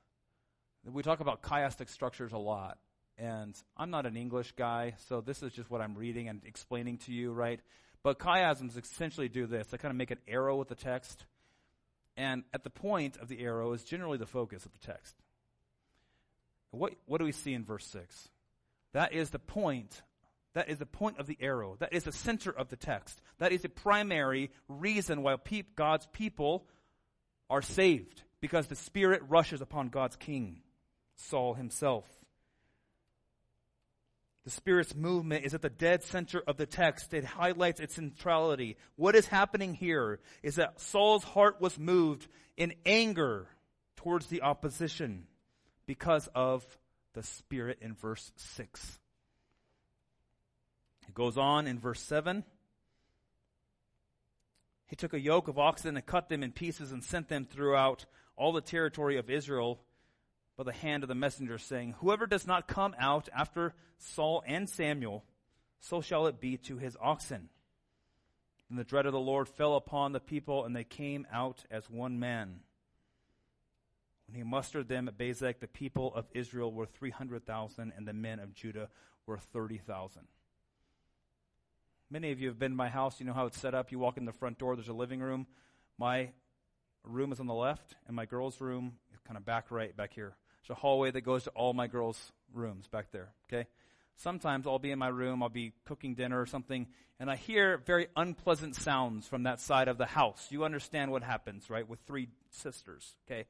We 0.84 1.02
talk 1.02 1.22
about 1.22 1.42
chiastic 1.42 1.90
structures 1.90 2.34
a 2.34 2.38
lot. 2.38 2.78
And 3.18 3.56
I'm 3.78 3.90
not 3.90 4.06
an 4.06 4.18
English 4.18 4.52
guy, 4.58 4.96
so 5.08 5.22
this 5.22 5.42
is 5.42 5.54
just 5.54 5.72
what 5.72 5.80
I'm 5.80 5.96
reading 5.96 6.28
and 6.28 6.42
explaining 6.44 6.98
to 7.00 7.14
you, 7.14 7.32
right? 7.32 7.62
But 8.04 8.20
chiasms 8.20 8.78
essentially 8.78 9.30
do 9.30 9.48
this. 9.48 9.68
They 9.68 9.78
kind 9.78 9.92
of 9.92 9.96
make 9.96 10.12
an 10.12 10.18
arrow 10.28 10.58
with 10.58 10.68
the 10.68 10.76
text. 10.76 11.26
And 12.18 12.44
at 12.54 12.66
the 12.66 12.70
point 12.70 13.16
of 13.18 13.30
the 13.30 13.40
arrow 13.42 13.72
is 13.72 13.86
generally 13.86 14.18
the 14.18 14.26
focus 14.26 14.66
of 14.66 14.74
the 14.74 14.86
text. 14.86 15.16
What, 16.72 16.96
what 17.06 17.20
do 17.20 17.26
we 17.26 17.32
see 17.32 17.54
in 17.54 17.64
verse 17.64 17.88
6? 17.88 18.30
That 18.92 19.14
is 19.14 19.30
the 19.30 19.40
point 19.40 20.02
that 20.56 20.70
is 20.70 20.78
the 20.78 20.86
point 20.86 21.20
of 21.20 21.28
the 21.28 21.38
arrow. 21.42 21.76
That 21.80 21.92
is 21.92 22.06
the 22.06 22.14
center 22.14 22.50
of 22.50 22.70
the 22.70 22.78
text. 22.78 23.22
That 23.40 23.52
is 23.52 23.62
the 23.62 23.70
primary 23.70 24.52
reason 24.70 25.22
why 25.22 25.36
God's 25.76 26.08
people 26.08 26.66
are 27.50 27.62
saved. 27.62 28.22
Because 28.42 28.68
the 28.68 28.76
Spirit 28.76 29.24
rushes 29.28 29.62
upon 29.62 29.90
God's 29.90 30.16
king, 30.18 30.62
Saul 31.16 31.56
himself. 31.56 32.06
The 34.44 34.52
Spirit's 34.52 34.94
movement 34.94 35.44
is 35.46 35.56
at 35.56 35.64
the 35.64 35.70
dead 35.70 36.04
center 36.04 36.44
of 36.46 36.58
the 36.58 36.68
text. 36.68 37.16
It 37.16 37.26
highlights 37.26 37.80
its 37.80 37.96
centrality. 37.96 38.78
What 38.96 39.16
is 39.16 39.26
happening 39.26 39.74
here 39.74 40.20
is 40.44 40.58
that 40.58 40.80
Saul's 40.80 41.24
heart 41.24 41.60
was 41.60 41.80
moved 41.80 42.28
in 42.56 42.74
anger 42.86 43.48
towards 43.96 44.28
the 44.28 44.44
opposition 44.44 45.26
because 45.88 46.30
of 46.36 46.64
the 47.14 47.24
Spirit 47.24 47.80
in 47.82 47.96
verse 47.96 48.32
6. 48.36 49.00
It 51.08 51.16
goes 51.16 51.38
on 51.38 51.66
in 51.66 51.80
verse 51.80 52.02
7. 52.02 52.44
He 54.88 54.96
took 54.96 55.14
a 55.14 55.20
yoke 55.20 55.48
of 55.48 55.58
oxen 55.58 55.98
and 55.98 56.06
cut 56.06 56.30
them 56.30 56.44
in 56.44 56.52
pieces 56.52 56.92
and 56.92 57.04
sent 57.04 57.28
them 57.28 57.46
throughout 57.46 58.06
all 58.36 58.52
the 58.52 58.62
territory 58.62 59.18
of 59.18 59.30
Israel 59.30 59.80
by 60.58 60.64
the 60.64 60.72
hand 60.72 61.04
of 61.04 61.10
the 61.10 61.16
messenger, 61.16 61.58
saying, 61.58 61.96
Whoever 62.00 62.28
does 62.28 62.48
not 62.48 62.68
come 62.68 62.96
out 63.00 63.28
after 63.36 63.74
Saul 63.98 64.44
and 64.46 64.70
Samuel, 64.70 65.26
so 65.80 66.02
shall 66.02 66.28
it 66.28 66.40
be 66.40 66.58
to 66.58 66.78
his 66.78 66.96
oxen. 67.02 67.50
And 68.70 68.80
the 68.80 68.84
dread 68.84 69.06
of 69.06 69.14
the 69.14 69.20
Lord 69.20 69.48
fell 69.48 69.76
upon 69.76 70.12
the 70.12 70.20
people, 70.20 70.66
and 70.66 70.76
they 70.76 70.84
came 70.84 71.28
out 71.32 71.64
as 71.70 71.90
one 71.90 72.20
man. 72.20 72.62
When 74.28 74.36
he 74.36 74.44
mustered 74.44 74.88
them 74.88 75.08
at 75.08 75.18
Bezek, 75.18 75.60
the 75.60 75.68
people 75.68 76.14
of 76.16 76.26
Israel 76.34 76.72
were 76.72 76.88
300,000, 76.88 77.94
and 77.96 78.08
the 78.08 78.14
men 78.14 78.40
of 78.40 78.54
Judah 78.54 78.90
were 79.28 79.38
30,000. 79.38 80.28
Many 82.16 82.32
of 82.32 82.40
you 82.40 82.48
have 82.48 82.58
been 82.58 82.72
to 82.72 82.78
my 82.78 82.88
house. 82.88 83.20
You 83.20 83.26
know 83.26 83.34
how 83.34 83.46
it's 83.48 83.60
set 83.60 83.76
up. 83.76 83.92
You 83.92 84.00
walk 84.00 84.16
in 84.16 84.24
the 84.24 84.32
front 84.32 84.58
door, 84.58 84.78
there's 84.78 84.88
a 84.88 84.94
living 84.94 85.20
room. 85.20 85.48
My 85.98 86.30
room 87.04 87.34
is 87.34 87.42
on 87.42 87.48
the 87.48 87.54
left, 87.54 87.94
and 88.08 88.16
my 88.16 88.24
girls' 88.24 88.62
room 88.62 88.94
is 89.14 89.20
kind 89.28 89.36
of 89.36 89.46
back 89.46 89.70
right, 89.70 89.94
back 89.98 90.14
here. 90.14 90.34
There's 90.62 90.78
a 90.78 90.80
hallway 90.80 91.12
that 91.12 91.20
goes 91.26 91.44
to 91.44 91.50
all 91.50 91.74
my 91.74 91.88
girls' 91.88 92.32
rooms 92.54 92.88
back 92.88 93.12
there, 93.12 93.34
okay? 93.50 93.68
Sometimes 94.16 94.66
I'll 94.66 94.80
be 94.80 94.92
in 94.92 94.98
my 94.98 95.10
room, 95.10 95.44
I'll 95.44 95.50
be 95.50 95.74
cooking 95.84 96.16
dinner 96.16 96.40
or 96.40 96.46
something, 96.46 96.88
and 97.20 97.30
I 97.30 97.36
hear 97.36 97.80
very 97.86 98.08
unpleasant 98.16 98.78
sounds 98.78 99.28
from 99.28 99.44
that 99.44 99.60
side 99.60 99.90
of 99.90 99.98
the 99.98 100.06
house. 100.06 100.48
You 100.52 100.64
understand 100.64 101.12
what 101.12 101.22
happens, 101.22 101.70
right, 101.70 101.86
with 101.86 102.00
three 102.08 102.30
sisters, 102.50 103.18
okay? 103.28 103.44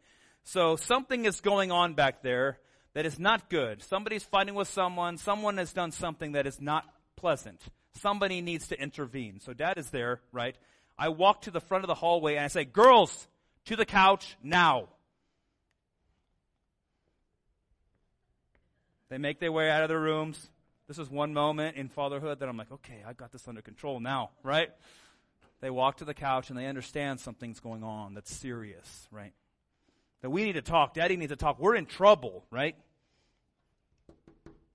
So 0.43 0.75
something 0.75 1.25
is 1.25 1.39
going 1.39 1.71
on 1.71 1.93
back 1.93 2.23
there 2.23 2.57
that 2.95 3.05
is 3.05 3.19
not 3.19 3.47
good. 3.47 3.83
Somebody's 3.83 4.23
fighting 4.23 4.55
with 4.55 4.69
someone, 4.69 5.17
someone 5.19 5.57
has 5.57 5.71
done 5.71 5.91
something 5.91 6.31
that 6.31 6.47
is 6.47 6.59
not 6.59 6.85
pleasant. 7.15 7.61
Somebody 8.01 8.41
needs 8.41 8.67
to 8.67 8.79
intervene. 8.79 9.39
So 9.39 9.53
dad 9.53 9.77
is 9.77 9.89
there, 9.89 10.21
right? 10.31 10.55
I 10.97 11.09
walk 11.09 11.43
to 11.43 11.51
the 11.51 11.61
front 11.61 11.83
of 11.83 11.87
the 11.87 11.95
hallway 11.95 12.35
and 12.35 12.45
I 12.45 12.47
say, 12.47 12.65
girls, 12.65 13.27
to 13.65 13.75
the 13.75 13.85
couch 13.85 14.37
now. 14.43 14.89
They 19.09 19.17
make 19.17 19.39
their 19.39 19.51
way 19.51 19.69
out 19.69 19.83
of 19.83 19.89
their 19.89 19.99
rooms. 19.99 20.49
This 20.87 20.99
is 20.99 21.09
one 21.09 21.33
moment 21.33 21.77
in 21.77 21.89
fatherhood 21.89 22.39
that 22.39 22.49
I'm 22.49 22.57
like, 22.57 22.71
okay, 22.71 23.03
I 23.07 23.13
got 23.13 23.31
this 23.31 23.47
under 23.47 23.61
control 23.61 23.99
now, 23.99 24.31
right? 24.43 24.69
They 25.61 25.69
walk 25.69 25.97
to 25.97 26.05
the 26.05 26.13
couch 26.13 26.49
and 26.49 26.59
they 26.59 26.67
understand 26.67 27.19
something's 27.19 27.59
going 27.59 27.83
on 27.83 28.13
that's 28.13 28.33
serious, 28.33 29.07
right? 29.11 29.33
That 30.21 30.29
we 30.29 30.43
need 30.43 30.53
to 30.53 30.61
talk. 30.61 30.93
Daddy 30.93 31.17
needs 31.17 31.31
to 31.31 31.35
talk. 31.35 31.59
We're 31.59 31.75
in 31.75 31.85
trouble, 31.85 32.45
right? 32.51 32.75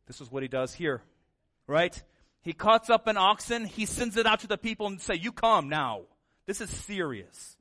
This 0.07 0.21
is 0.21 0.31
what 0.31 0.43
he 0.43 0.49
does 0.49 0.75
here, 0.75 1.03
right? 1.67 2.03
He 2.43 2.53
cuts 2.53 2.89
up 2.89 3.07
an 3.07 3.17
oxen, 3.17 3.65
he 3.65 3.87
sends 3.87 4.17
it 4.17 4.27
out 4.27 4.41
to 4.41 4.47
the 4.47 4.57
people 4.57 4.87
and 4.87 5.01
say, 5.01 5.15
you 5.15 5.33
come 5.33 5.69
now. 5.69 6.03
This 6.47 6.61
is 6.61 6.71
serious. 6.71 7.57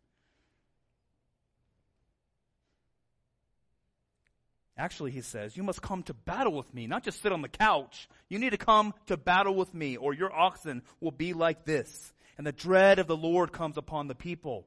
Actually, 4.77 5.11
he 5.11 5.21
says, 5.21 5.57
you 5.57 5.63
must 5.63 5.81
come 5.81 6.03
to 6.03 6.13
battle 6.13 6.53
with 6.53 6.73
me, 6.73 6.87
not 6.87 7.03
just 7.03 7.21
sit 7.21 7.33
on 7.33 7.41
the 7.41 7.49
couch. 7.49 8.07
You 8.29 8.39
need 8.39 8.51
to 8.51 8.57
come 8.57 8.93
to 9.07 9.17
battle 9.17 9.53
with 9.53 9.73
me, 9.73 9.97
or 9.97 10.13
your 10.13 10.33
oxen 10.33 10.83
will 11.01 11.11
be 11.11 11.33
like 11.33 11.65
this. 11.65 12.13
And 12.37 12.47
the 12.47 12.53
dread 12.53 12.97
of 12.99 13.07
the 13.07 13.17
Lord 13.17 13.51
comes 13.51 13.75
upon 13.77 14.07
the 14.07 14.15
people. 14.15 14.65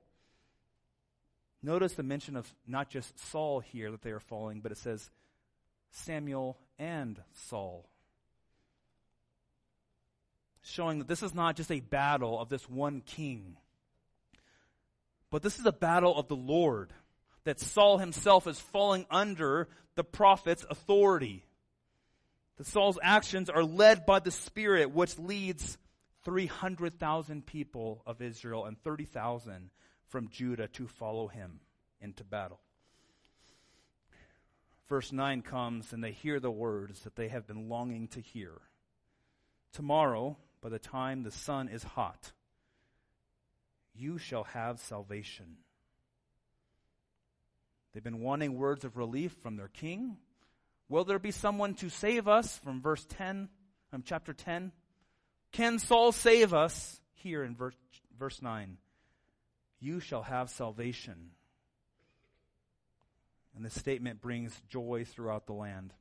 Notice 1.63 1.95
the 1.95 2.03
mention 2.03 2.37
of 2.37 2.53
not 2.67 2.91
just 2.91 3.19
Saul 3.31 3.61
here 3.61 3.91
that 3.91 4.03
they 4.03 4.11
are 4.11 4.21
falling, 4.21 4.61
but 4.61 4.73
it 4.73 4.79
says 4.79 5.11
Samuel 5.91 6.59
and 6.79 7.19
Saul. 7.49 7.89
Showing 10.63 11.01
that 11.01 11.09
this 11.09 11.23
is 11.23 11.35
not 11.35 11.57
just 11.57 11.73
a 11.73 11.81
battle 11.81 12.41
of 12.41 12.49
this 12.49 12.69
one 12.69 13.01
king, 13.01 13.57
but 15.31 15.43
this 15.43 15.59
is 15.59 15.67
a 15.67 15.73
battle 15.73 16.17
of 16.17 16.29
the 16.29 16.37
Lord. 16.37 16.93
That 17.45 17.59
Saul 17.59 17.99
himself 17.99 18.47
is 18.47 18.61
falling 18.61 19.05
under 19.11 19.69
the 19.97 20.05
prophet's 20.05 20.65
authority. 20.71 21.45
That 22.59 22.69
Saul's 22.69 22.99
actions 23.03 23.51
are 23.51 23.65
led 23.65 24.07
by 24.07 24.21
the 24.21 24.31
Spirit, 24.31 24.93
which 24.93 25.19
leads 25.19 25.79
300,000 26.25 27.45
people 27.45 28.03
of 28.07 28.23
Israel 28.23 28.65
and 28.65 28.81
30,000 28.83 29.71
from 30.07 30.29
Judah 30.29 30.69
to 30.69 30.87
follow 30.87 31.27
him 31.27 31.61
into 32.01 32.23
battle. 32.23 32.61
Verse 34.89 35.11
9 35.11 35.43
comes 35.43 35.93
and 35.93 36.05
they 36.05 36.13
hear 36.13 36.39
the 36.39 36.51
words 36.51 37.01
that 37.01 37.17
they 37.17 37.29
have 37.29 37.47
been 37.47 37.69
longing 37.69 38.09
to 38.09 38.21
hear. 38.21 38.53
Tomorrow, 39.73 40.37
by 40.63 40.69
the 40.69 40.79
time 40.79 41.23
the 41.23 41.31
sun 41.31 41.69
is 41.69 41.83
hot, 41.83 42.33
you 43.95 44.17
shall 44.17 44.45
have 44.45 44.81
salvation. 44.81 45.57
They've 47.93 48.03
been 48.03 48.21
wanting 48.21 48.57
words 48.57 48.85
of 48.85 48.97
relief 48.97 49.33
from 49.43 49.57
their 49.57 49.69
king. 49.69 50.17
Will 50.89 51.05
there 51.05 51.19
be 51.19 51.31
someone 51.31 51.75
to 51.75 51.91
save 51.91 52.29
us? 52.29 52.59
From 52.59 52.81
verse 52.81 53.05
10, 53.11 53.49
from 53.91 54.03
chapter 54.07 54.33
10. 54.33 54.73
Can 55.51 55.79
Saul 55.79 56.13
save 56.13 56.55
us? 56.55 57.01
Here 57.15 57.45
in 57.45 57.55
verse, 57.55 57.77
verse 58.19 58.41
9. 58.41 58.79
You 59.81 60.01
shall 60.01 60.23
have 60.23 60.49
salvation. 60.49 61.31
And 63.55 63.65
this 63.65 63.79
statement 63.79 64.23
brings 64.23 64.59
joy 64.71 65.05
throughout 65.07 65.47
the 65.47 65.53
land. 65.53 65.93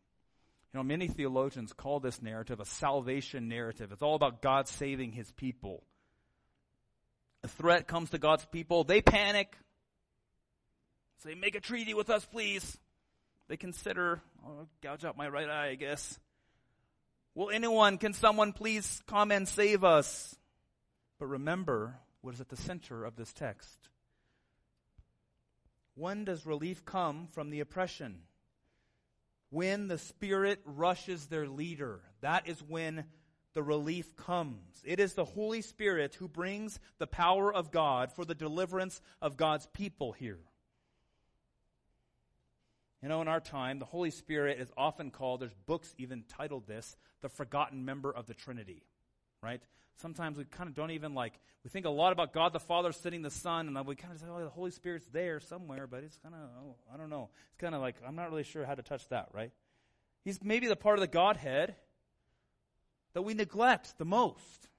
You 0.73 0.79
know, 0.79 0.83
many 0.83 1.07
theologians 1.07 1.73
call 1.73 1.99
this 1.99 2.21
narrative 2.21 2.59
a 2.59 2.65
salvation 2.65 3.49
narrative. 3.49 3.91
It's 3.91 4.01
all 4.01 4.15
about 4.15 4.41
God 4.41 4.67
saving 4.67 5.11
his 5.11 5.29
people. 5.33 5.83
A 7.43 7.47
threat 7.47 7.87
comes 7.87 8.11
to 8.11 8.17
God's 8.17 8.45
people. 8.45 8.83
They 8.83 9.01
panic. 9.01 9.57
Say, 11.23 11.35
make 11.35 11.55
a 11.55 11.59
treaty 11.59 11.93
with 11.93 12.09
us, 12.09 12.23
please. 12.25 12.77
They 13.49 13.57
consider, 13.57 14.21
oh, 14.45 14.67
gouge 14.81 15.03
out 15.03 15.17
my 15.17 15.27
right 15.27 15.49
eye, 15.49 15.69
I 15.69 15.75
guess. 15.75 16.19
Will 17.35 17.49
anyone, 17.49 17.97
can 17.97 18.13
someone 18.13 18.53
please 18.53 19.01
come 19.07 19.31
and 19.31 19.47
save 19.47 19.83
us? 19.83 20.35
But 21.19 21.27
remember 21.27 21.95
what 22.21 22.33
is 22.33 22.41
at 22.41 22.49
the 22.49 22.57
center 22.57 23.03
of 23.03 23.15
this 23.17 23.33
text. 23.33 23.89
When 25.95 26.23
does 26.23 26.45
relief 26.45 26.85
come 26.85 27.27
from 27.31 27.49
the 27.49 27.59
oppression? 27.59 28.21
When 29.51 29.87
the 29.87 29.99
Spirit 29.99 30.59
rushes 30.65 31.27
their 31.27 31.47
leader. 31.47 32.01
That 32.21 32.47
is 32.47 32.59
when 32.63 33.05
the 33.53 33.61
relief 33.61 34.15
comes. 34.15 34.81
It 34.83 34.99
is 34.99 35.13
the 35.13 35.25
Holy 35.25 35.61
Spirit 35.61 36.15
who 36.15 36.27
brings 36.27 36.79
the 36.97 37.07
power 37.07 37.53
of 37.53 37.71
God 37.71 38.11
for 38.11 38.25
the 38.25 38.33
deliverance 38.33 39.01
of 39.21 39.37
God's 39.37 39.67
people 39.67 40.13
here. 40.13 40.39
You 43.03 43.09
know, 43.09 43.21
in 43.21 43.27
our 43.27 43.39
time, 43.39 43.79
the 43.79 43.85
Holy 43.85 44.11
Spirit 44.11 44.59
is 44.59 44.71
often 44.77 45.09
called, 45.09 45.41
there's 45.41 45.55
books 45.65 45.93
even 45.97 46.23
titled 46.27 46.67
this, 46.67 46.95
the 47.21 47.29
forgotten 47.29 47.83
member 47.83 48.11
of 48.11 48.27
the 48.27 48.35
Trinity, 48.35 48.83
right? 49.41 49.61
Sometimes 49.97 50.37
we 50.37 50.45
kind 50.45 50.69
of 50.69 50.75
don't 50.75 50.91
even 50.91 51.13
like, 51.13 51.33
we 51.63 51.69
think 51.69 51.85
a 51.85 51.89
lot 51.89 52.11
about 52.11 52.33
God 52.33 52.53
the 52.53 52.59
Father 52.59 52.91
sitting 52.91 53.21
the 53.21 53.29
Son, 53.29 53.67
and 53.67 53.87
we 53.87 53.95
kind 53.95 54.13
of 54.13 54.19
say, 54.19 54.25
oh, 54.29 54.43
the 54.43 54.49
Holy 54.49 54.71
Spirit's 54.71 55.07
there 55.11 55.39
somewhere, 55.39 55.87
but 55.87 56.03
it's 56.03 56.17
kind 56.17 56.33
of, 56.33 56.41
oh, 56.63 56.75
I 56.93 56.97
don't 56.97 57.09
know. 57.09 57.29
It's 57.49 57.61
kind 57.61 57.75
of 57.75 57.81
like, 57.81 57.95
I'm 58.07 58.15
not 58.15 58.29
really 58.29 58.43
sure 58.43 58.65
how 58.65 58.75
to 58.75 58.81
touch 58.81 59.07
that, 59.09 59.29
right? 59.33 59.51
He's 60.23 60.43
maybe 60.43 60.67
the 60.67 60.75
part 60.75 60.97
of 60.97 61.01
the 61.01 61.07
Godhead 61.07 61.75
that 63.13 63.21
we 63.21 63.33
neglect 63.33 63.97
the 63.97 64.05
most. 64.05 64.69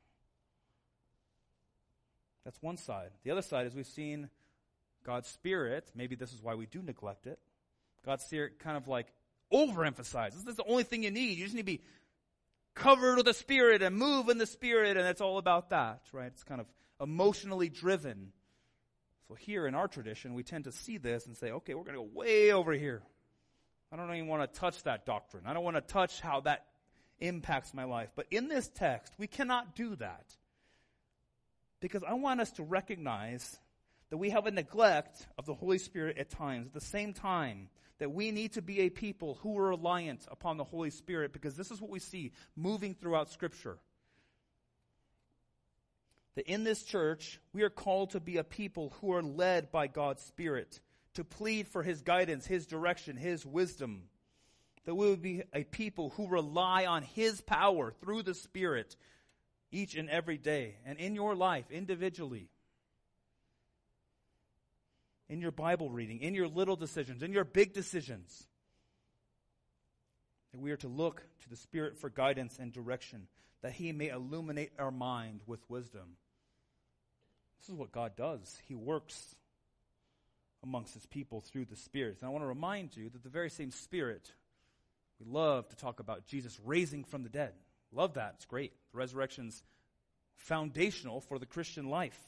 That's 2.44 2.60
one 2.60 2.76
side. 2.76 3.10
The 3.24 3.30
other 3.30 3.42
side 3.42 3.66
is 3.66 3.74
we've 3.74 3.86
seen 3.86 4.28
God's 5.04 5.28
Spirit, 5.28 5.90
maybe 5.94 6.16
this 6.16 6.32
is 6.32 6.42
why 6.42 6.54
we 6.54 6.66
do 6.66 6.82
neglect 6.82 7.26
it, 7.26 7.38
God's 8.04 8.24
Spirit 8.24 8.58
kind 8.58 8.76
of 8.76 8.88
like 8.88 9.06
overemphasizes. 9.52 10.44
This 10.44 10.52
is 10.52 10.56
the 10.56 10.64
only 10.64 10.82
thing 10.82 11.02
you 11.04 11.10
need. 11.10 11.38
You 11.38 11.44
just 11.44 11.54
need 11.54 11.62
to 11.62 11.66
be 11.66 11.82
covered 12.74 13.16
with 13.16 13.26
the 13.26 13.34
Spirit 13.34 13.82
and 13.82 13.96
move 13.96 14.28
in 14.28 14.38
the 14.38 14.46
Spirit, 14.46 14.96
and 14.96 15.06
it's 15.06 15.20
all 15.20 15.38
about 15.38 15.70
that, 15.70 16.02
right? 16.12 16.26
It's 16.26 16.44
kind 16.44 16.60
of 16.60 16.66
emotionally 17.00 17.68
driven. 17.68 18.32
So 19.28 19.34
here 19.34 19.66
in 19.66 19.74
our 19.74 19.88
tradition, 19.88 20.34
we 20.34 20.42
tend 20.42 20.64
to 20.64 20.72
see 20.72 20.98
this 20.98 21.26
and 21.26 21.36
say, 21.36 21.50
okay, 21.50 21.74
we're 21.74 21.84
going 21.84 21.96
to 21.96 22.02
go 22.02 22.10
way 22.12 22.52
over 22.52 22.72
here. 22.72 23.02
I 23.92 23.96
don't 23.96 24.14
even 24.14 24.26
want 24.26 24.50
to 24.50 24.60
touch 24.60 24.82
that 24.84 25.04
doctrine. 25.04 25.44
I 25.46 25.52
don't 25.52 25.64
want 25.64 25.76
to 25.76 25.82
touch 25.82 26.20
how 26.20 26.40
that 26.40 26.66
impacts 27.20 27.74
my 27.74 27.84
life. 27.84 28.10
But 28.16 28.26
in 28.30 28.48
this 28.48 28.68
text, 28.68 29.12
we 29.18 29.26
cannot 29.26 29.76
do 29.76 29.96
that. 29.96 30.24
Because 31.80 32.02
I 32.02 32.14
want 32.14 32.40
us 32.40 32.52
to 32.52 32.62
recognize 32.62 33.58
that 34.12 34.18
we 34.18 34.28
have 34.28 34.44
a 34.44 34.50
neglect 34.50 35.26
of 35.38 35.46
the 35.46 35.54
Holy 35.54 35.78
Spirit 35.78 36.18
at 36.18 36.28
times. 36.28 36.66
At 36.66 36.74
the 36.74 36.82
same 36.82 37.14
time, 37.14 37.70
that 37.98 38.12
we 38.12 38.30
need 38.30 38.52
to 38.52 38.60
be 38.60 38.80
a 38.80 38.90
people 38.90 39.38
who 39.40 39.56
are 39.56 39.68
reliant 39.68 40.26
upon 40.30 40.58
the 40.58 40.64
Holy 40.64 40.90
Spirit 40.90 41.32
because 41.32 41.56
this 41.56 41.70
is 41.70 41.80
what 41.80 41.90
we 41.90 41.98
see 41.98 42.32
moving 42.54 42.94
throughout 42.94 43.30
Scripture. 43.30 43.78
That 46.34 46.44
in 46.46 46.62
this 46.62 46.82
church, 46.82 47.40
we 47.54 47.62
are 47.62 47.70
called 47.70 48.10
to 48.10 48.20
be 48.20 48.36
a 48.36 48.44
people 48.44 48.92
who 49.00 49.14
are 49.14 49.22
led 49.22 49.72
by 49.72 49.86
God's 49.86 50.22
Spirit, 50.22 50.82
to 51.14 51.24
plead 51.24 51.66
for 51.68 51.82
His 51.82 52.02
guidance, 52.02 52.44
His 52.44 52.66
direction, 52.66 53.16
His 53.16 53.46
wisdom. 53.46 54.02
That 54.84 54.94
we 54.94 55.08
would 55.08 55.22
be 55.22 55.42
a 55.54 55.64
people 55.64 56.10
who 56.18 56.28
rely 56.28 56.84
on 56.84 57.02
His 57.02 57.40
power 57.40 57.94
through 58.02 58.24
the 58.24 58.34
Spirit 58.34 58.94
each 59.70 59.94
and 59.94 60.10
every 60.10 60.36
day 60.36 60.74
and 60.84 60.98
in 60.98 61.14
your 61.14 61.34
life 61.34 61.70
individually 61.70 62.50
in 65.28 65.40
your 65.40 65.50
Bible 65.50 65.90
reading, 65.90 66.20
in 66.20 66.34
your 66.34 66.48
little 66.48 66.76
decisions, 66.76 67.22
in 67.22 67.32
your 67.32 67.44
big 67.44 67.72
decisions. 67.72 68.46
That 70.52 70.60
we 70.60 70.70
are 70.70 70.76
to 70.78 70.88
look 70.88 71.22
to 71.42 71.48
the 71.48 71.56
Spirit 71.56 71.96
for 71.96 72.10
guidance 72.10 72.58
and 72.58 72.72
direction, 72.72 73.26
that 73.62 73.72
He 73.72 73.92
may 73.92 74.08
illuminate 74.08 74.72
our 74.78 74.90
mind 74.90 75.40
with 75.46 75.60
wisdom. 75.70 76.16
This 77.60 77.68
is 77.68 77.74
what 77.74 77.92
God 77.92 78.16
does. 78.16 78.60
He 78.66 78.74
works 78.74 79.36
amongst 80.62 80.94
His 80.94 81.06
people 81.06 81.40
through 81.40 81.64
the 81.64 81.76
Spirit. 81.76 82.18
And 82.20 82.28
I 82.28 82.30
want 82.30 82.42
to 82.42 82.48
remind 82.48 82.96
you 82.96 83.08
that 83.08 83.22
the 83.22 83.28
very 83.28 83.50
same 83.50 83.70
Spirit, 83.70 84.30
we 85.18 85.26
love 85.30 85.68
to 85.68 85.76
talk 85.76 86.00
about 86.00 86.26
Jesus 86.26 86.60
raising 86.64 87.04
from 87.04 87.22
the 87.22 87.28
dead. 87.28 87.52
Love 87.92 88.14
that. 88.14 88.34
It's 88.36 88.46
great. 88.46 88.72
The 88.92 88.98
resurrection's 88.98 89.62
foundational 90.36 91.20
for 91.20 91.38
the 91.38 91.46
Christian 91.46 91.88
life. 91.88 92.18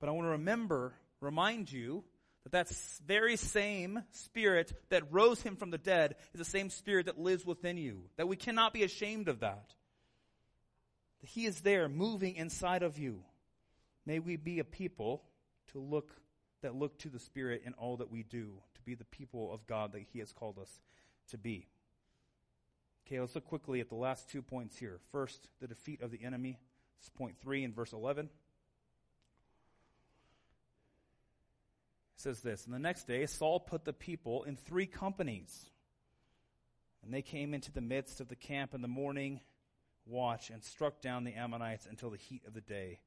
But 0.00 0.08
I 0.08 0.12
want 0.12 0.26
to 0.26 0.30
remember, 0.30 0.92
remind 1.20 1.70
you 1.70 2.04
that 2.44 2.52
that 2.52 2.72
very 3.06 3.36
same 3.36 4.02
spirit 4.12 4.72
that 4.90 5.12
rose 5.12 5.40
him 5.42 5.56
from 5.56 5.70
the 5.70 5.78
dead 5.78 6.16
is 6.32 6.38
the 6.38 6.44
same 6.44 6.70
spirit 6.70 7.06
that 7.06 7.18
lives 7.18 7.44
within 7.44 7.76
you. 7.76 8.02
That 8.16 8.28
we 8.28 8.36
cannot 8.36 8.72
be 8.72 8.82
ashamed 8.82 9.28
of 9.28 9.40
that. 9.40 9.74
That 11.20 11.30
he 11.30 11.46
is 11.46 11.60
there 11.62 11.88
moving 11.88 12.36
inside 12.36 12.82
of 12.82 12.98
you. 12.98 13.22
May 14.06 14.18
we 14.18 14.36
be 14.36 14.58
a 14.58 14.64
people 14.64 15.22
to 15.72 15.80
look 15.80 16.10
that 16.62 16.74
look 16.74 16.98
to 16.98 17.10
the 17.10 17.18
spirit 17.18 17.62
in 17.66 17.74
all 17.74 17.98
that 17.98 18.10
we 18.10 18.22
do, 18.22 18.54
to 18.74 18.82
be 18.82 18.94
the 18.94 19.04
people 19.04 19.52
of 19.52 19.66
God 19.66 19.92
that 19.92 20.02
he 20.12 20.20
has 20.20 20.32
called 20.32 20.58
us 20.58 20.80
to 21.30 21.36
be. 21.36 21.66
Okay, 23.06 23.20
let's 23.20 23.34
look 23.34 23.44
quickly 23.44 23.80
at 23.80 23.90
the 23.90 23.94
last 23.94 24.30
two 24.30 24.40
points 24.40 24.78
here. 24.78 24.98
First, 25.12 25.46
the 25.60 25.68
defeat 25.68 26.00
of 26.00 26.10
the 26.10 26.24
enemy. 26.24 26.58
Is 27.02 27.10
point 27.10 27.36
3 27.42 27.64
in 27.64 27.74
verse 27.74 27.92
11. 27.92 28.30
Says 32.24 32.40
this 32.40 32.64
And 32.64 32.74
the 32.74 32.78
next 32.78 33.06
day, 33.06 33.26
Saul 33.26 33.60
put 33.60 33.84
the 33.84 33.92
people 33.92 34.42
in 34.44 34.56
three 34.56 34.86
companies. 34.86 35.70
And 37.04 37.12
they 37.12 37.22
came 37.22 37.52
into 37.52 37.70
the 37.70 37.82
midst 37.82 38.22
of 38.22 38.28
the 38.28 38.36
camp 38.36 38.74
in 38.74 38.80
the 38.80 38.88
morning 38.88 39.40
watch 40.06 40.50
and 40.50 40.62
struck 40.64 41.00
down 41.00 41.24
the 41.24 41.34
Ammonites 41.34 41.86
until 41.86 42.10
the 42.10 42.16
heat 42.16 42.42
of 42.46 42.54
the 42.54 42.62
day. 42.62 42.98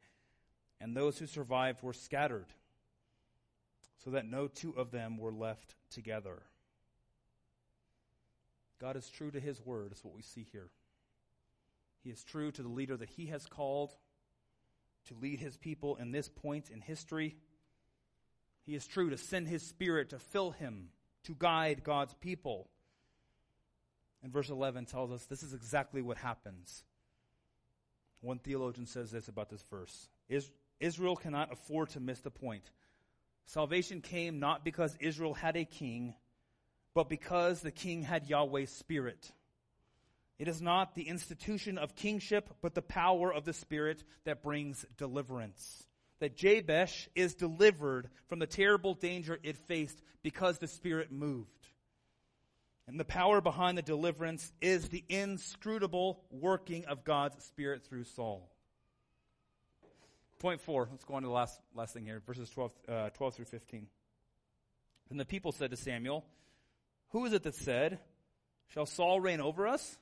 And 0.79 0.95
those 0.95 1.17
who 1.17 1.25
survived 1.25 1.81
were 1.81 1.93
scattered, 1.93 2.45
so 4.03 4.11
that 4.11 4.27
no 4.27 4.47
two 4.47 4.73
of 4.77 4.91
them 4.91 5.17
were 5.17 5.31
left 5.31 5.75
together. 5.89 6.43
God 8.79 8.95
is 8.95 9.09
true 9.09 9.31
to 9.31 9.39
his 9.39 9.59
word, 9.65 9.91
is 9.91 10.03
what 10.03 10.15
we 10.15 10.21
see 10.21 10.45
here. 10.51 10.69
He 12.03 12.11
is 12.11 12.23
true 12.23 12.51
to 12.51 12.61
the 12.61 12.69
leader 12.69 12.95
that 12.95 13.09
he 13.09 13.27
has 13.27 13.47
called 13.47 13.95
to 15.07 15.15
lead 15.15 15.39
his 15.39 15.57
people 15.57 15.95
in 15.95 16.11
this 16.11 16.29
point 16.29 16.69
in 16.69 16.81
history. 16.81 17.35
He 18.67 18.75
is 18.75 18.85
true 18.85 19.09
to 19.09 19.17
send 19.17 19.47
His 19.47 19.63
Spirit 19.63 20.09
to 20.09 20.19
fill 20.19 20.51
him, 20.51 20.89
to 21.23 21.35
guide 21.39 21.85
God's 21.85 22.13
people. 22.15 22.67
And 24.21 24.31
verse 24.31 24.49
11 24.49 24.85
tells 24.87 25.09
us 25.09 25.25
this 25.25 25.41
is 25.41 25.53
exactly 25.53 26.01
what 26.01 26.17
happens. 26.17 26.83
One 28.19 28.39
theologian 28.39 28.85
says 28.85 29.09
this 29.09 29.29
about 29.29 29.49
this 29.49 29.63
verse 29.71 30.09
Israel 30.81 31.15
cannot 31.15 31.53
afford 31.53 31.91
to 31.91 32.01
miss 32.01 32.19
the 32.19 32.29
point. 32.29 32.69
Salvation 33.45 34.01
came 34.01 34.39
not 34.39 34.65
because 34.65 34.97
Israel 34.99 35.33
had 35.33 35.55
a 35.55 35.63
king, 35.63 36.13
but 36.93 37.07
because 37.07 37.61
the 37.61 37.71
king 37.71 38.01
had 38.01 38.29
Yahweh's 38.29 38.69
Spirit. 38.69 39.31
It 40.37 40.49
is 40.49 40.61
not 40.61 40.93
the 40.93 41.07
institution 41.07 41.77
of 41.77 41.95
kingship, 41.95 42.49
but 42.61 42.75
the 42.75 42.81
power 42.81 43.33
of 43.33 43.45
the 43.45 43.53
Spirit 43.53 44.03
that 44.25 44.43
brings 44.43 44.85
deliverance. 44.97 45.87
That 46.19 46.35
Jabesh 46.35 47.07
is 47.15 47.35
delivered 47.35 48.09
from 48.27 48.39
the 48.39 48.47
terrible 48.47 48.93
danger 48.93 49.39
it 49.43 49.57
faced 49.57 50.01
because 50.23 50.57
the 50.57 50.67
Spirit 50.67 51.11
moved. 51.11 51.49
And 52.87 52.99
the 52.99 53.05
power 53.05 53.41
behind 53.41 53.77
the 53.77 53.81
deliverance 53.81 54.51
is 54.61 54.87
the 54.87 55.03
inscrutable 55.09 56.21
working 56.31 56.85
of 56.85 57.03
God's 57.03 57.43
Spirit 57.43 57.83
through 57.83 58.05
Saul. 58.05 58.49
Point 60.39 60.61
four, 60.61 60.87
let's 60.91 61.03
go 61.03 61.15
on 61.15 61.23
to 61.23 61.27
the 61.27 61.33
last, 61.33 61.59
last 61.75 61.93
thing 61.93 62.05
here, 62.05 62.21
verses 62.25 62.49
12, 62.49 62.71
uh, 62.87 63.09
12 63.09 63.35
through 63.35 63.45
15. 63.45 63.87
Then 65.09 65.17
the 65.17 65.25
people 65.25 65.51
said 65.51 65.71
to 65.71 65.77
Samuel, 65.77 66.25
Who 67.09 67.25
is 67.25 67.33
it 67.33 67.43
that 67.43 67.55
said, 67.55 67.99
Shall 68.69 68.85
Saul 68.85 69.19
reign 69.19 69.41
over 69.41 69.67
us? 69.67 69.97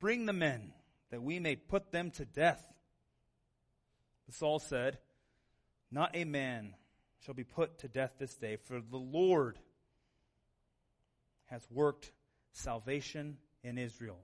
Bring 0.00 0.26
the 0.26 0.32
men, 0.32 0.72
that 1.10 1.22
we 1.22 1.38
may 1.38 1.56
put 1.56 1.92
them 1.92 2.10
to 2.12 2.24
death. 2.24 2.64
Saul 4.32 4.58
said, 4.58 4.98
Not 5.90 6.10
a 6.14 6.24
man 6.24 6.74
shall 7.24 7.34
be 7.34 7.44
put 7.44 7.78
to 7.78 7.88
death 7.88 8.12
this 8.18 8.34
day, 8.34 8.56
for 8.56 8.80
the 8.80 8.96
Lord 8.96 9.58
has 11.46 11.66
worked 11.70 12.12
salvation 12.52 13.36
in 13.62 13.78
Israel. 13.78 14.18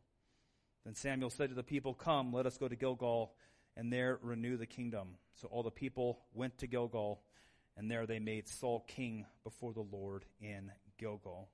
Then 0.84 0.94
Samuel 0.94 1.30
said 1.30 1.50
to 1.50 1.54
the 1.54 1.62
people, 1.62 1.94
Come, 1.94 2.32
let 2.32 2.46
us 2.46 2.56
go 2.56 2.68
to 2.68 2.76
Gilgal, 2.76 3.32
and 3.76 3.92
there 3.92 4.18
renew 4.22 4.56
the 4.56 4.66
kingdom. 4.66 5.16
So 5.34 5.48
all 5.48 5.62
the 5.62 5.70
people 5.70 6.20
went 6.32 6.58
to 6.58 6.66
Gilgal, 6.66 7.20
and 7.76 7.90
there 7.90 8.06
they 8.06 8.18
made 8.18 8.48
Saul 8.48 8.84
king 8.88 9.26
before 9.44 9.72
the 9.72 9.86
Lord 9.92 10.24
in 10.40 10.72
Gilgal. 10.98 11.48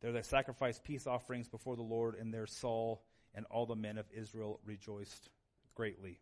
There 0.00 0.12
they 0.12 0.22
sacrificed 0.22 0.84
peace 0.84 1.06
offerings 1.06 1.48
before 1.48 1.76
the 1.76 1.82
Lord, 1.82 2.14
and 2.14 2.32
there 2.32 2.46
Saul 2.46 3.02
and 3.34 3.46
all 3.50 3.66
the 3.66 3.76
men 3.76 3.98
of 3.98 4.06
Israel 4.14 4.60
rejoiced 4.64 5.28
greatly. 5.74 6.20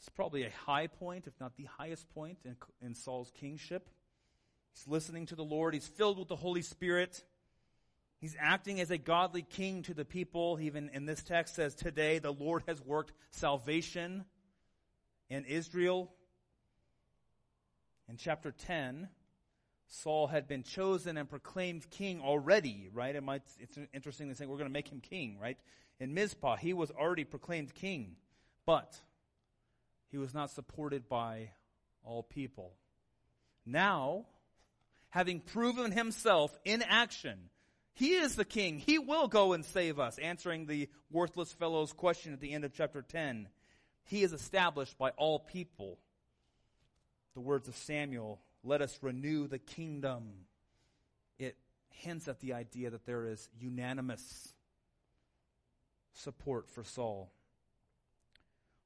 It's 0.00 0.08
probably 0.08 0.44
a 0.44 0.50
high 0.64 0.86
point, 0.86 1.26
if 1.26 1.34
not 1.38 1.56
the 1.56 1.68
highest 1.76 2.08
point, 2.14 2.38
in, 2.46 2.56
in 2.80 2.94
Saul's 2.94 3.30
kingship. 3.38 3.90
He's 4.72 4.88
listening 4.88 5.26
to 5.26 5.36
the 5.36 5.44
Lord. 5.44 5.74
He's 5.74 5.86
filled 5.86 6.18
with 6.18 6.28
the 6.28 6.36
Holy 6.36 6.62
Spirit. 6.62 7.22
He's 8.18 8.34
acting 8.40 8.80
as 8.80 8.90
a 8.90 8.96
godly 8.96 9.42
king 9.42 9.82
to 9.82 9.94
the 9.94 10.06
people. 10.06 10.58
Even 10.62 10.90
in 10.94 11.04
this 11.04 11.22
text 11.22 11.54
says, 11.54 11.74
today 11.74 12.18
the 12.18 12.32
Lord 12.32 12.62
has 12.66 12.80
worked 12.80 13.12
salvation 13.30 14.24
in 15.28 15.44
Israel. 15.44 16.10
In 18.08 18.16
chapter 18.16 18.52
10, 18.52 19.06
Saul 19.86 20.28
had 20.28 20.48
been 20.48 20.62
chosen 20.62 21.18
and 21.18 21.28
proclaimed 21.28 21.90
king 21.90 22.22
already, 22.22 22.88
right? 22.94 23.14
It 23.14 23.22
might, 23.22 23.42
it's 23.58 23.78
interesting 23.92 24.30
to 24.30 24.34
say 24.34 24.46
we're 24.46 24.56
going 24.56 24.68
to 24.68 24.72
make 24.72 24.88
him 24.88 25.00
king, 25.00 25.36
right? 25.38 25.58
In 25.98 26.14
Mizpah, 26.14 26.56
he 26.56 26.72
was 26.72 26.90
already 26.90 27.24
proclaimed 27.24 27.74
king, 27.74 28.16
but 28.64 28.98
he 30.10 30.18
was 30.18 30.34
not 30.34 30.50
supported 30.50 31.08
by 31.08 31.50
all 32.02 32.22
people. 32.22 32.72
Now, 33.64 34.26
having 35.10 35.40
proven 35.40 35.92
himself 35.92 36.56
in 36.64 36.82
action. 36.82 37.50
He 37.92 38.14
is 38.14 38.36
the 38.36 38.44
king. 38.44 38.78
He 38.78 38.98
will 38.98 39.28
go 39.28 39.52
and 39.52 39.64
save 39.64 39.98
us, 39.98 40.18
answering 40.18 40.66
the 40.66 40.88
worthless 41.10 41.52
fellow's 41.52 41.92
question 41.92 42.32
at 42.32 42.40
the 42.40 42.52
end 42.52 42.64
of 42.64 42.72
chapter 42.72 43.02
10. 43.02 43.48
He 44.04 44.22
is 44.22 44.32
established 44.32 44.96
by 44.96 45.10
all 45.10 45.38
people. 45.38 45.98
The 47.34 47.40
words 47.40 47.68
of 47.68 47.76
Samuel, 47.76 48.40
let 48.64 48.80
us 48.80 48.98
renew 49.02 49.46
the 49.46 49.58
kingdom. 49.58 50.46
It 51.38 51.56
hints 51.90 52.28
at 52.28 52.40
the 52.40 52.54
idea 52.54 52.90
that 52.90 53.04
there 53.06 53.26
is 53.26 53.48
unanimous 53.58 54.54
support 56.14 56.68
for 56.70 56.84
Saul. 56.84 57.30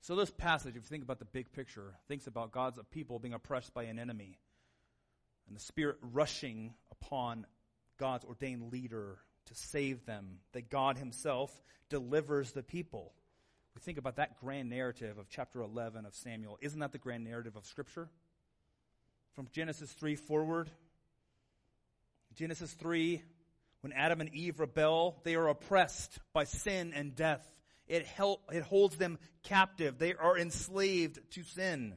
So 0.04 0.14
this 0.16 0.30
passage, 0.30 0.76
if 0.76 0.82
you 0.82 0.88
think 0.88 1.02
about 1.02 1.18
the 1.18 1.24
big 1.24 1.50
picture, 1.52 1.94
thinks 2.08 2.26
about 2.26 2.52
God's 2.52 2.78
people 2.90 3.18
being 3.18 3.32
oppressed 3.32 3.72
by 3.72 3.84
an 3.84 3.98
enemy 3.98 4.38
and 5.46 5.56
the 5.56 5.60
Spirit 5.60 5.96
rushing 6.12 6.74
upon 6.90 7.46
God's 7.96 8.26
ordained 8.26 8.70
leader 8.70 9.16
to 9.46 9.54
save 9.54 10.04
them, 10.04 10.40
that 10.52 10.68
God 10.68 10.98
Himself 10.98 11.50
delivers 11.88 12.52
the 12.52 12.62
people. 12.62 13.14
We 13.74 13.80
think 13.80 13.96
about 13.96 14.16
that 14.16 14.38
grand 14.40 14.68
narrative 14.68 15.16
of 15.16 15.30
chapter 15.30 15.62
11 15.62 16.04
of 16.04 16.14
Samuel. 16.14 16.58
Isn't 16.60 16.80
that 16.80 16.92
the 16.92 16.98
grand 16.98 17.24
narrative 17.24 17.56
of 17.56 17.64
Scripture? 17.64 18.10
From 19.32 19.48
Genesis 19.52 19.90
3 19.92 20.16
forward. 20.16 20.68
Genesis 22.34 22.72
3, 22.72 23.22
when 23.80 23.94
Adam 23.94 24.20
and 24.20 24.34
Eve 24.34 24.60
rebel, 24.60 25.16
they 25.24 25.34
are 25.34 25.48
oppressed 25.48 26.18
by 26.34 26.44
sin 26.44 26.92
and 26.94 27.16
death. 27.16 27.50
It, 27.86 28.06
help, 28.06 28.42
it 28.52 28.62
holds 28.62 28.96
them 28.96 29.18
captive. 29.42 29.98
They 29.98 30.14
are 30.14 30.38
enslaved 30.38 31.20
to 31.32 31.42
sin. 31.42 31.94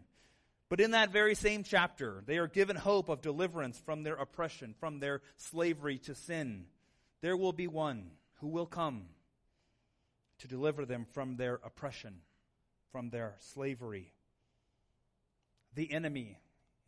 But 0.70 0.82
in 0.82 0.92
that 0.92 1.12
very 1.12 1.34
same 1.34 1.64
chapter, 1.64 2.24
they 2.26 2.38
are 2.38 2.48
given 2.48 2.76
hope 2.76 3.08
of 3.08 3.22
deliverance 3.22 3.80
from 3.80 4.04
their 4.04 4.16
oppression, 4.16 4.76
from 4.80 5.00
their 5.00 5.22
slavery 5.38 5.98
to 6.00 6.16
sin. 6.16 6.66
There 7.22 7.38
will 7.38 7.54
be 7.54 7.68
one 7.68 8.12
who 8.42 8.48
will 8.48 8.66
come 8.66 9.06
to 10.40 10.48
deliver 10.48 10.86
them 10.86 11.06
from 11.14 11.38
their 11.38 11.56
oppression, 11.64 12.22
from 12.92 13.10
their 13.10 13.36
slavery. 13.40 14.12
The 15.74 15.92
enemy, 15.92 16.38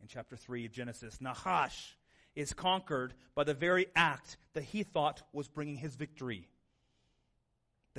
in 0.02 0.08
chapter 0.08 0.36
3 0.36 0.66
of 0.66 0.72
Genesis, 0.72 1.20
Nahash, 1.20 1.96
is 2.34 2.52
conquered 2.52 3.14
by 3.34 3.44
the 3.44 3.54
very 3.54 3.86
act 3.96 4.36
that 4.52 4.64
he 4.64 4.82
thought 4.82 5.22
was 5.32 5.48
bringing 5.48 5.76
his 5.76 5.96
victory. 5.96 6.48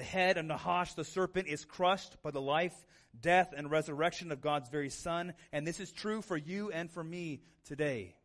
The 0.01 0.07
head 0.07 0.39
of 0.39 0.45
Nahash, 0.45 0.95
the 0.95 1.03
serpent, 1.03 1.47
is 1.47 1.63
crushed 1.63 2.17
by 2.23 2.31
the 2.31 2.41
life, 2.41 2.73
death, 3.21 3.53
and 3.55 3.69
resurrection 3.69 4.31
of 4.31 4.41
God's 4.41 4.67
very 4.67 4.89
Son. 4.89 5.35
And 5.53 5.67
this 5.67 5.79
is 5.79 5.91
true 5.91 6.23
for 6.23 6.35
you 6.35 6.71
and 6.71 6.89
for 6.89 7.03
me 7.03 7.43
today. 7.65 8.15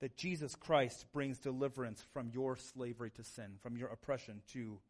That 0.00 0.14
Jesus 0.14 0.54
Christ 0.54 1.06
brings 1.14 1.38
deliverance 1.38 2.04
from 2.12 2.28
your 2.28 2.58
slavery 2.58 3.10
to 3.12 3.24
sin, 3.24 3.54
from 3.62 3.78
your 3.78 3.88
oppression 3.88 4.42
to 4.52 4.80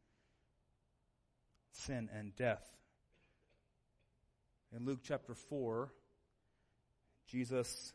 sin 1.70 2.10
and 2.12 2.34
death. 2.34 2.66
In 4.76 4.84
Luke 4.84 5.02
chapter 5.04 5.34
4, 5.34 5.88
Jesus 7.28 7.92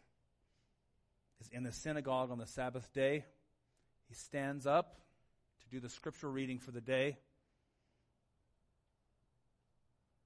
is 1.42 1.50
in 1.52 1.64
the 1.64 1.74
synagogue 1.74 2.32
on 2.32 2.38
the 2.38 2.48
Sabbath 2.48 2.94
day. 2.94 3.26
He 4.08 4.16
stands 4.16 4.66
up 4.66 4.96
do 5.72 5.80
the 5.80 5.90
scripture 5.90 6.30
reading 6.30 6.60
for 6.60 6.72
the 6.72 6.82
day. 6.82 7.18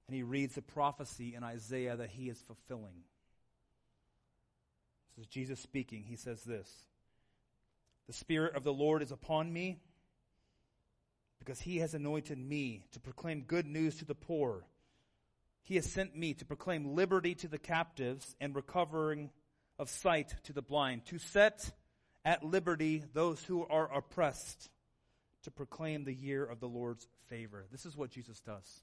And 0.08 0.16
he 0.16 0.24
reads 0.24 0.56
the 0.56 0.62
prophecy 0.62 1.34
in 1.36 1.44
Isaiah 1.44 1.96
that 1.96 2.10
he 2.10 2.28
is 2.28 2.42
fulfilling. 2.42 3.04
This 5.16 5.26
is 5.26 5.30
Jesus 5.30 5.60
speaking. 5.60 6.02
He 6.02 6.16
says 6.16 6.42
this 6.42 6.68
The 8.08 8.12
Spirit 8.12 8.56
of 8.56 8.64
the 8.64 8.72
Lord 8.72 9.02
is 9.02 9.12
upon 9.12 9.52
me 9.52 9.78
because 11.38 11.60
he 11.60 11.78
has 11.78 11.94
anointed 11.94 12.38
me 12.38 12.84
to 12.92 13.00
proclaim 13.00 13.42
good 13.42 13.66
news 13.66 13.98
to 13.98 14.04
the 14.04 14.16
poor. 14.16 14.66
He 15.62 15.76
has 15.76 15.86
sent 15.86 16.16
me 16.16 16.34
to 16.34 16.44
proclaim 16.44 16.96
liberty 16.96 17.36
to 17.36 17.48
the 17.48 17.58
captives 17.58 18.34
and 18.40 18.54
recovering 18.54 19.30
of 19.78 19.90
sight 19.90 20.34
to 20.44 20.52
the 20.52 20.62
blind, 20.62 21.06
to 21.06 21.18
set 21.18 21.70
at 22.24 22.42
liberty 22.42 23.04
those 23.12 23.42
who 23.44 23.64
are 23.64 23.92
oppressed 23.96 24.70
to 25.46 25.50
proclaim 25.52 26.02
the 26.02 26.12
year 26.12 26.44
of 26.44 26.58
the 26.58 26.68
Lord's 26.68 27.06
favor. 27.28 27.66
This 27.70 27.86
is 27.86 27.96
what 27.96 28.10
Jesus 28.10 28.40
does. 28.40 28.82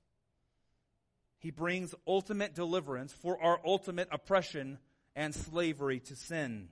He 1.38 1.52
brings 1.52 1.94
ultimate 2.08 2.56
deliverance 2.56 3.12
for 3.12 3.38
our 3.44 3.60
ultimate 3.66 4.08
oppression 4.14 4.80
and 5.14 5.36
slavery 5.36 6.00
to 6.00 6.16
sin. 6.16 6.70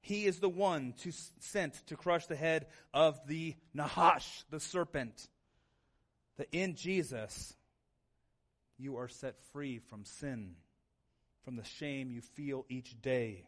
He 0.00 0.26
is 0.26 0.40
the 0.40 0.48
one 0.48 0.94
to, 1.02 1.12
sent 1.38 1.74
to 1.86 1.94
crush 1.94 2.26
the 2.26 2.34
head 2.34 2.66
of 2.92 3.24
the 3.28 3.54
Nahash, 3.72 4.44
the 4.50 4.58
serpent. 4.58 5.28
That 6.38 6.48
in 6.50 6.74
Jesus, 6.74 7.54
you 8.76 8.96
are 8.96 9.08
set 9.08 9.36
free 9.52 9.78
from 9.78 10.04
sin, 10.04 10.56
from 11.44 11.54
the 11.54 11.64
shame 11.64 12.10
you 12.10 12.22
feel 12.22 12.66
each 12.68 13.00
day, 13.00 13.46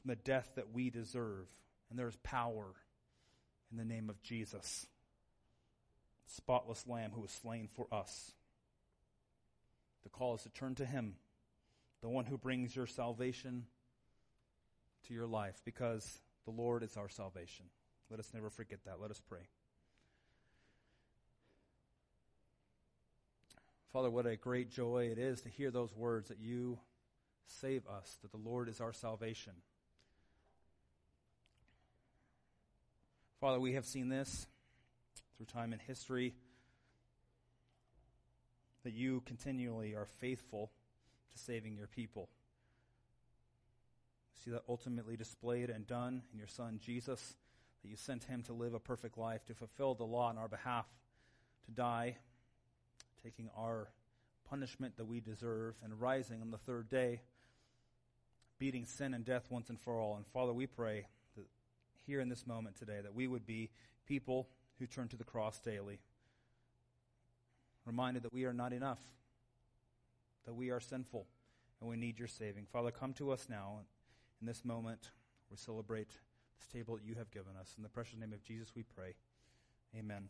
from 0.00 0.10
the 0.10 0.16
death 0.16 0.48
that 0.54 0.72
we 0.72 0.90
deserve. 0.90 1.48
And 1.90 1.98
there 1.98 2.06
is 2.06 2.16
power 2.22 2.72
in 3.70 3.78
the 3.78 3.84
name 3.84 4.08
of 4.08 4.22
Jesus, 4.22 4.86
spotless 6.26 6.86
Lamb 6.86 7.12
who 7.14 7.22
was 7.22 7.30
slain 7.30 7.68
for 7.74 7.86
us. 7.92 8.32
The 10.04 10.10
call 10.10 10.36
is 10.36 10.42
to 10.42 10.50
turn 10.50 10.74
to 10.76 10.86
Him, 10.86 11.14
the 12.00 12.08
one 12.08 12.26
who 12.26 12.38
brings 12.38 12.76
your 12.76 12.86
salvation 12.86 13.66
to 15.08 15.14
your 15.14 15.26
life, 15.26 15.60
because 15.64 16.20
the 16.44 16.52
Lord 16.52 16.82
is 16.82 16.96
our 16.96 17.08
salvation. 17.08 17.66
Let 18.10 18.20
us 18.20 18.30
never 18.32 18.50
forget 18.50 18.84
that. 18.84 19.00
Let 19.00 19.10
us 19.10 19.20
pray. 19.28 19.48
Father, 23.92 24.10
what 24.10 24.26
a 24.26 24.36
great 24.36 24.70
joy 24.70 25.08
it 25.10 25.18
is 25.18 25.40
to 25.40 25.48
hear 25.48 25.70
those 25.70 25.94
words 25.94 26.28
that 26.28 26.38
you 26.38 26.78
save 27.46 27.86
us, 27.86 28.18
that 28.22 28.30
the 28.30 28.36
Lord 28.36 28.68
is 28.68 28.80
our 28.80 28.92
salvation. 28.92 29.54
Father, 33.40 33.60
we 33.60 33.74
have 33.74 33.84
seen 33.84 34.08
this 34.08 34.46
through 35.36 35.44
time 35.44 35.74
and 35.74 35.82
history 35.82 36.34
that 38.82 38.94
you 38.94 39.20
continually 39.26 39.94
are 39.94 40.06
faithful 40.06 40.70
to 41.32 41.38
saving 41.38 41.76
your 41.76 41.86
people. 41.86 42.30
See 44.42 44.50
that 44.52 44.62
ultimately 44.66 45.18
displayed 45.18 45.68
and 45.68 45.86
done 45.86 46.22
in 46.32 46.38
your 46.38 46.48
Son 46.48 46.80
Jesus, 46.82 47.36
that 47.82 47.88
you 47.90 47.96
sent 47.96 48.24
him 48.24 48.42
to 48.44 48.54
live 48.54 48.72
a 48.72 48.80
perfect 48.80 49.18
life, 49.18 49.44
to 49.46 49.54
fulfill 49.54 49.94
the 49.94 50.04
law 50.04 50.28
on 50.28 50.38
our 50.38 50.48
behalf, 50.48 50.86
to 51.66 51.70
die, 51.72 52.16
taking 53.22 53.50
our 53.54 53.88
punishment 54.48 54.96
that 54.96 55.06
we 55.06 55.20
deserve, 55.20 55.74
and 55.84 56.00
rising 56.00 56.40
on 56.40 56.50
the 56.50 56.58
third 56.58 56.88
day, 56.88 57.20
beating 58.58 58.86
sin 58.86 59.12
and 59.12 59.26
death 59.26 59.50
once 59.50 59.68
and 59.68 59.78
for 59.78 60.00
all. 60.00 60.16
And 60.16 60.26
Father, 60.26 60.54
we 60.54 60.66
pray 60.66 61.06
here 62.06 62.20
in 62.20 62.28
this 62.28 62.46
moment 62.46 62.76
today 62.76 63.00
that 63.02 63.14
we 63.14 63.26
would 63.26 63.46
be 63.46 63.70
people 64.06 64.48
who 64.78 64.86
turn 64.86 65.08
to 65.08 65.16
the 65.16 65.24
cross 65.24 65.58
daily, 65.58 65.98
reminded 67.84 68.22
that 68.22 68.32
we 68.32 68.44
are 68.44 68.52
not 68.52 68.72
enough, 68.72 69.00
that 70.44 70.54
we 70.54 70.70
are 70.70 70.80
sinful, 70.80 71.26
and 71.80 71.90
we 71.90 71.96
need 71.96 72.18
your 72.18 72.28
saving. 72.28 72.66
Father, 72.72 72.90
come 72.90 73.12
to 73.14 73.30
us 73.30 73.48
now 73.48 73.80
in 74.40 74.46
this 74.46 74.64
moment. 74.64 75.10
We 75.50 75.56
celebrate 75.56 76.10
this 76.58 76.68
table 76.72 76.96
that 76.96 77.04
you 77.04 77.14
have 77.14 77.30
given 77.30 77.56
us. 77.60 77.74
In 77.76 77.82
the 77.82 77.88
precious 77.88 78.18
name 78.18 78.32
of 78.32 78.42
Jesus, 78.42 78.72
we 78.74 78.82
pray. 78.82 79.14
Amen. 79.96 80.28